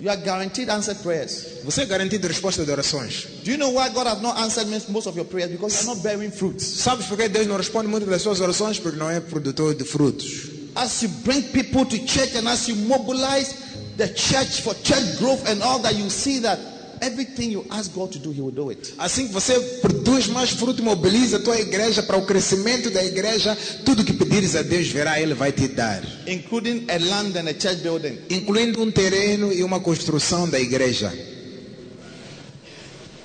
[0.00, 1.44] You are guaranteed answered prayers.
[1.64, 3.26] Você é garantido resposta de orações.
[3.42, 5.50] Do you know why God has not answered most of your prayers?
[5.50, 6.64] Because you are not bearing fruits.
[6.64, 8.78] Sabes por que Deus não responde muitas das suas orações?
[8.78, 10.50] Porque não é produtor de frutos.
[10.76, 13.65] As you bring people to church and as you mobilize
[13.96, 16.58] the church for church growth and all that, you see that
[17.00, 18.94] everything you ask God to do, He will do it.
[18.98, 23.56] Assim que você produz mais fruto, mobiliza a tua igreja para o crescimento da igreja,
[23.84, 26.02] tudo que pedires a Deus verá, Ele vai te dar.
[26.26, 28.18] Including a land and a church building.
[28.30, 31.12] Incluindo um terreno e uma construção da igreja.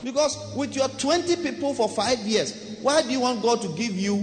[0.04, 3.94] Because with your 20 people for five years, why do you want God to give
[3.94, 4.16] you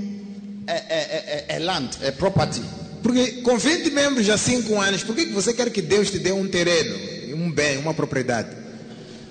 [0.67, 2.63] a, a, a, a land, a property?
[3.09, 6.31] Porque com 20 membros há 5 anos, por que você quer que Deus te dê
[6.31, 6.95] um terreno,
[7.37, 8.55] um bem, uma propriedade,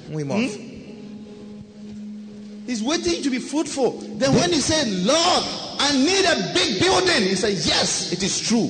[0.10, 0.50] um imóvel?
[2.68, 3.92] He's waiting to be fruitful.
[4.18, 5.44] Then when you say, Lord,
[5.80, 8.68] I need a big building, he says, Yes, it is true.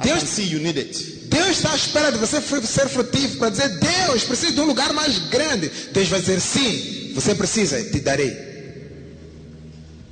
[0.00, 1.28] I Deus- can see you need it.
[1.28, 4.94] Deus está à espera de você ser frutífero para dizer: Deus, preciso de um lugar
[4.94, 5.70] mais grande.
[5.92, 8.34] Deus vai dizer: Sim, você precisa, te darei.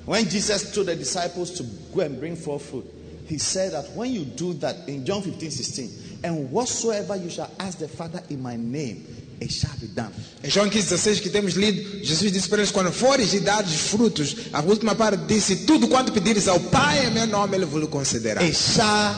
[0.06, 1.64] When Jesus told the disciples to
[1.94, 2.84] go and bring forth fruit,
[3.30, 5.90] he said that when you do that in John 15, 16,
[6.24, 9.06] and whatsoever you shall ask the Father in my name,
[9.40, 10.12] it shall be done.
[10.42, 14.36] Em João 15,16 que temos lido, Jesus disse para eles: quando fores e dados frutos,
[14.52, 18.42] a última parte disse: tudo quanto pedires ao Pai em meu nome, Ele vos concederá.
[18.42, 19.14] It shall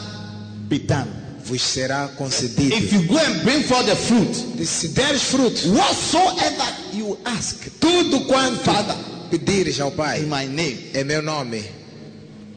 [0.69, 1.11] be done.
[1.45, 2.77] Vos será concedido.
[2.77, 8.27] If you go and bring forth the fruit, Se deres frutos, whatsoever you ask tudo
[8.27, 8.95] quanto Father.
[9.31, 11.65] pedires ao in Pai my name, em meu nome,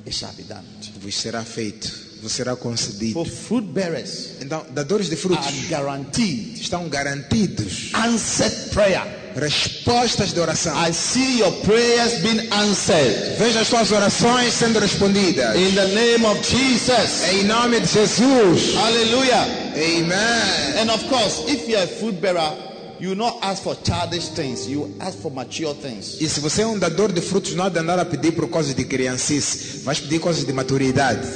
[0.06, 0.75] it shall be done.
[1.06, 1.92] Vos será feito,
[2.22, 3.14] vos será concedido.
[3.14, 9.04] For fruit bearers Então, dadores de frutos are guaranteed estão garantidos answered prayer.
[9.36, 10.74] respostas de oração.
[10.78, 15.56] I see your prayers being answered Veja as suas orações sendo respondidas.
[15.56, 17.22] in the name of Jesus.
[17.32, 18.74] Em nome de Jesus.
[18.76, 19.46] Hallelujah.
[19.76, 20.80] Amém.
[20.82, 22.52] And of course, if you're a fruit bearer,
[23.00, 26.20] you not ask for childish things, you ask for mature things.
[26.22, 28.48] E se você é um dador de frutos, não há de andar a pedir por
[28.50, 29.80] coisas de criancice.
[29.84, 31.28] Vais pedir coisas de maturidade.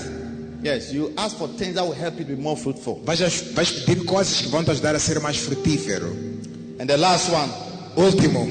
[0.63, 3.01] Yes, you ask for things that will help you be more fruitful.
[3.05, 6.07] Vais, vais pedir coisas que vão te ajudar a ser mais frutífero.
[6.79, 7.49] And the last one
[7.95, 8.47] Último,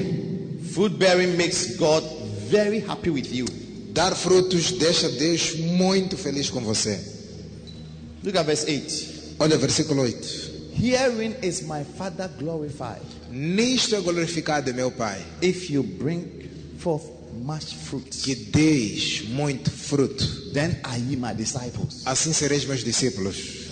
[0.72, 2.02] fruit bearing makes God
[2.50, 3.46] very happy with you.
[3.92, 6.98] dar frutos deixa Deus muito feliz com você.
[8.22, 9.36] Look at verse 8.
[9.38, 10.47] Olha versículo 8.
[10.80, 16.48] Herein is my Father glorified Nisto é glorificado meu Pai, if you bring
[16.78, 17.04] forth
[17.42, 18.08] much fruit.
[18.22, 20.52] que deis muito fruto.
[20.52, 22.02] Then are ye my disciples.
[22.06, 23.68] Assim sereis meus discípulos.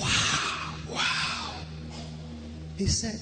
[2.78, 3.18] He said,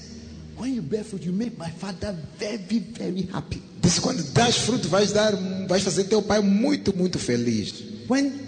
[0.57, 3.63] When you bear fruit, you make my Father very, very happy.
[3.81, 5.33] Disse, quando das fruto, vais, dar,
[5.69, 7.75] vais fazer teu pai muito, muito feliz.
[8.09, 8.44] When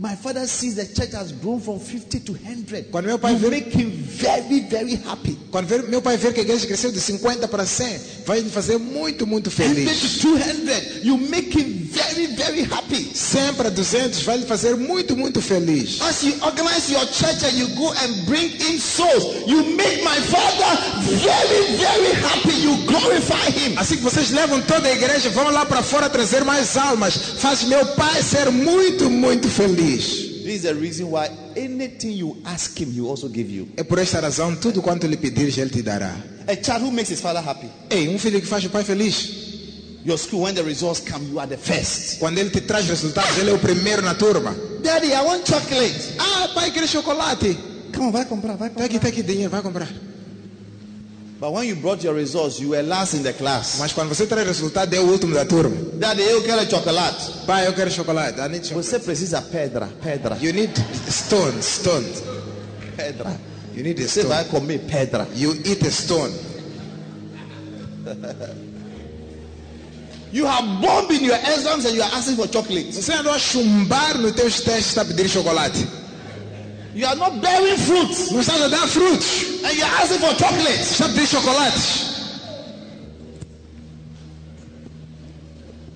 [0.00, 3.38] my father sees the church has grown from 50 to 100, Quando meu pai you
[3.38, 5.36] vê- make him very, very happy.
[5.50, 8.48] Quando ver- meu pai ver que a igreja cresceu de 50 para 100, vai me
[8.50, 10.00] fazer muito, muito 100 feliz.
[10.00, 13.10] to 200, you make him very, very happy.
[13.14, 16.00] 100 para 200 vai lhe fazer muito, muito feliz.
[16.00, 20.16] As you organize your church and you go and bring in souls, you make my
[20.32, 20.72] father
[21.18, 22.54] very, very happy.
[22.62, 23.76] You glorify him.
[23.76, 27.16] Assim que vocês levam toda a igreja, vão lá para fora trazer mais almas.
[27.36, 29.89] Faz meu pai ser muito, muito feliz.
[29.96, 33.68] This is the reason why anything you ask him, he also give you.
[33.76, 36.14] É por esta razão, tudo quanto lhe pedires, ele te dará.
[36.46, 37.68] A child who makes his father happy.
[37.90, 39.48] Ei, um filho que faz o pai feliz.
[40.04, 42.18] Your school, when the results come, you are the first.
[42.18, 44.56] Quando ele te traz resultados, ele é o primeiro na turma.
[44.82, 46.14] Daddy, I want chocolate.
[46.18, 47.56] Ah, pai, quer chocolate?
[47.94, 48.84] Come on, vai comprar, vai Tá comprar.
[48.86, 49.88] aqui, tá aqui, dinheiro, vai comprar.
[51.40, 53.78] But when you brought your results, you were last in the class.
[53.78, 55.74] Mas quando você traz resultado, é o último da turma.
[55.94, 57.32] Daddy, eu quero chocolate.
[57.46, 58.38] Pai, eu quero chocolate.
[58.38, 58.86] I need chocolate.
[58.90, 60.70] Você precisa pedra, pedra, You need
[61.10, 62.06] stone, stone.
[62.94, 63.40] pedra.
[63.74, 64.28] You need a Você stone.
[64.34, 65.26] vai comer pedra.
[65.34, 66.32] You eat a stone.
[70.32, 72.92] You have bombed in your exams and you are asking for chocolate.
[72.92, 75.86] Você andou a chumbar nos teus testes para pedir chocolate.
[76.94, 79.62] You are not bearing fruits Não estás a dar frutos.
[79.64, 80.80] and you are asking for chocolate.
[80.80, 82.10] Está a pedir chocolates.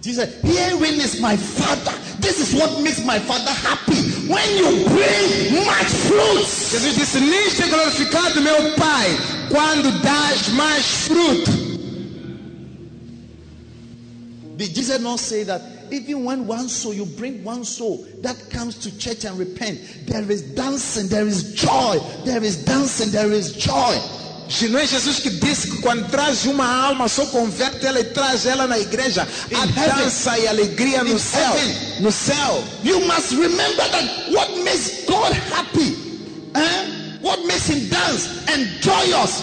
[0.02, 1.92] Jesus Herein is my father.
[2.20, 3.96] This is what makes my father happy.
[4.28, 6.72] When you bring much fruits.
[6.72, 9.08] Jesus disse: Nisto é glorificado meu Pai,
[9.50, 11.50] quando dás mais fruto.
[14.56, 15.62] Did Jesus not say that
[15.94, 20.28] even when one soul, you bring one soul that comes to church and repent, there
[20.30, 23.96] is dancing, there is joy, there is dancing, there is joy.
[24.68, 28.44] Não é Jesus que disse que quando traz uma alma, só converte ela e traz
[28.44, 29.26] ela na igreja.
[29.50, 30.04] In A heaven.
[30.04, 31.54] dança e alegria no céu.
[31.54, 32.02] heaven.
[32.02, 32.62] No céu.
[32.84, 35.96] You must remember that what makes God happy,
[36.54, 37.18] eh?
[37.22, 39.40] what makes Him dance and joyous,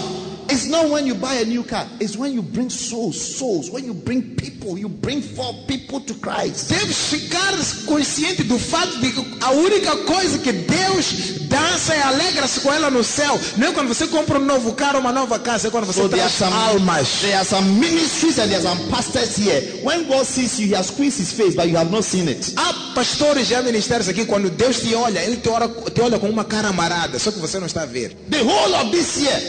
[0.52, 3.86] is not when you buy a new car, it's when you bring souls, souls, when
[3.86, 6.70] you bring people, you bring forth people to Christ.
[6.70, 7.54] Deves ficar
[7.86, 12.90] consciente do fato de que a única coisa que Deus dança e alegra-se com ela
[12.90, 13.40] no céu.
[13.58, 16.10] Não é quando você compra um novo carro, uma nova casa, é quando você So
[16.10, 17.22] traz some almas.
[17.22, 19.62] there are some ministries and there are some pastors here.
[19.84, 22.54] When God sees you, He has squeezed His face, but you have not seen it.
[22.58, 26.20] Há pastores e há ministérios aqui, quando Deus te olha, Ele te olha, te olha
[26.20, 28.16] com uma cara amarada, só que você não está a ver.
[28.30, 29.42] The whole of this year,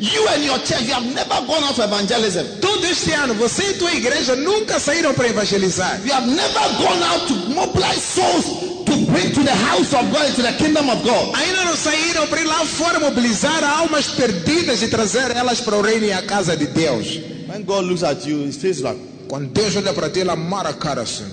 [0.00, 2.60] you and your church, you have never gone out for evangelism.
[2.60, 6.00] Todo este ano, você e tua igreja nunca saíram para evangelizar.
[6.04, 8.44] You have never gone out to mobilize souls
[8.84, 11.34] to bring to the house of God, to the kingdom of God.
[11.34, 15.82] Ainda não saíram para ir lá fora mobilizar almas perdidas e trazer elas para o
[15.82, 17.18] reino e a casa de Deus.
[17.48, 20.68] When God looks at you, face is like, Quando Deus olha para ti, Ele amara
[20.70, 21.24] a cara assim.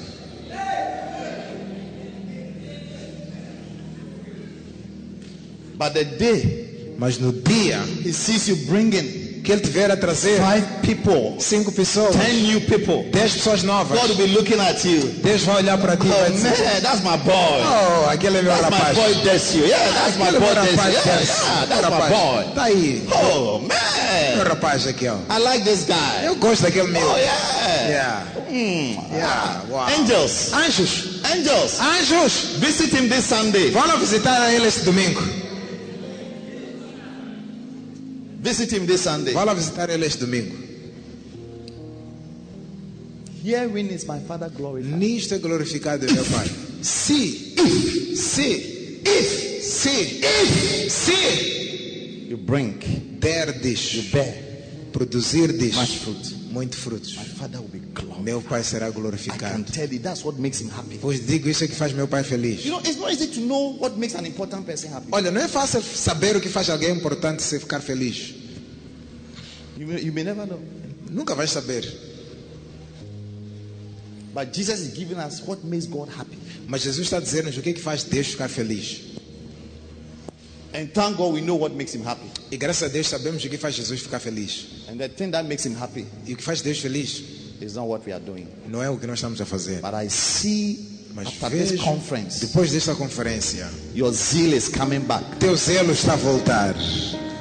[5.78, 10.38] but the day Mas no dia He sees you bringing que ele tiver a trazer
[10.40, 14.82] five people, cinco pessoas, ten new people, dez pessoas novas, God will be looking at
[14.86, 15.02] you.
[15.22, 17.34] Deus vai olhar para ti e vai Oh dizer: man, that's my boy.
[17.36, 18.96] Oh, aquele é meu That's my rapaz.
[18.98, 19.66] boy Desio.
[19.66, 20.78] Yeah, that's my Aquele é boy meu Desio.
[20.78, 20.94] rapaz.
[20.94, 22.10] Yeah, yeah, Meu that's my rapaz.
[22.14, 22.54] boy.
[22.56, 23.04] Tá aí.
[23.12, 25.16] Oh Meu man, rapaz aqui, ó.
[25.30, 26.24] I like this guy.
[26.26, 27.06] Eu gosto daquele meu.
[27.06, 27.90] Oh yeah.
[27.90, 28.26] Yeah.
[29.12, 29.62] Yeah.
[29.70, 29.88] Wow.
[29.90, 31.20] Angels, Anjos.
[31.36, 32.32] angels, Anjos.
[32.60, 33.72] visit him this Sunday.
[33.72, 35.22] Lá visitar ele este domingo.
[38.44, 39.34] Visit him this Sunday.
[39.34, 40.54] Vão lá visitar ele este domingo.
[43.42, 44.96] Herein is my Father glorified.
[44.98, 46.50] Nisto é glorificado meu Pai.
[46.82, 52.80] Se, if, se, if, se, if, se You bring,
[53.20, 54.36] derdes, you bear
[54.92, 56.43] produzirdes much fruit.
[56.54, 57.18] Muito frutos,
[58.22, 59.66] meu Pai será glorificado.
[61.02, 62.62] Pois digo, isso é que faz meu Pai feliz.
[65.12, 68.36] Olha, não é fácil saber o que faz alguém importante se ficar feliz.
[69.76, 70.62] You may, you may never know.
[71.10, 71.84] Nunca vais saber.
[74.34, 76.38] But Jesus is giving us what makes God happy.
[76.68, 79.02] Mas Jesus está a dizer-nos o que é que faz Deus ficar feliz.
[80.74, 82.26] And thank God we know what makes him happy.
[82.52, 84.66] E graças a Deus sabemos o que faz Jesus ficar feliz.
[84.90, 87.22] And the thing that makes him happy E o que faz Deus feliz
[87.62, 88.48] is not what we are doing.
[88.68, 89.82] não é o que nós estamos a fazer.
[89.82, 95.02] But I see Mas after this vejo, conference, depois desta conferência, your zeal is coming
[95.02, 95.24] back.
[95.40, 96.76] teu zelo está a voltar.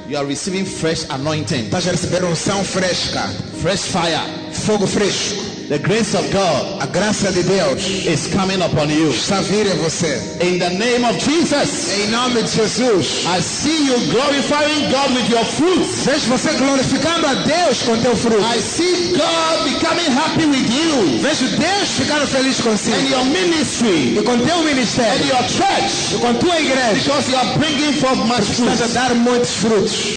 [0.07, 3.27] You are receiving fresh anointing, Estás a receber unção fresca,
[3.61, 4.51] fresh fire.
[4.53, 5.42] fogo fresco.
[5.69, 9.09] The grace of God A graça de Deus is coming upon you.
[9.11, 10.19] está a vir em você.
[10.41, 13.25] In the name of Jesus, Em nome de Jesus.
[13.25, 16.03] I see you glorifying God with your fruits.
[16.05, 18.43] Vejo você glorificando a Deus com teu fruto.
[18.43, 23.09] I see God becoming happy with you Vejo Deus ficando feliz and consigo.
[23.09, 25.25] your ministry E com teu and ministério.
[25.27, 26.93] your church E com tua igreja.
[27.03, 28.93] because you are bringing forth much Estás a fruit.
[28.93, 30.11] dar muitos frutos.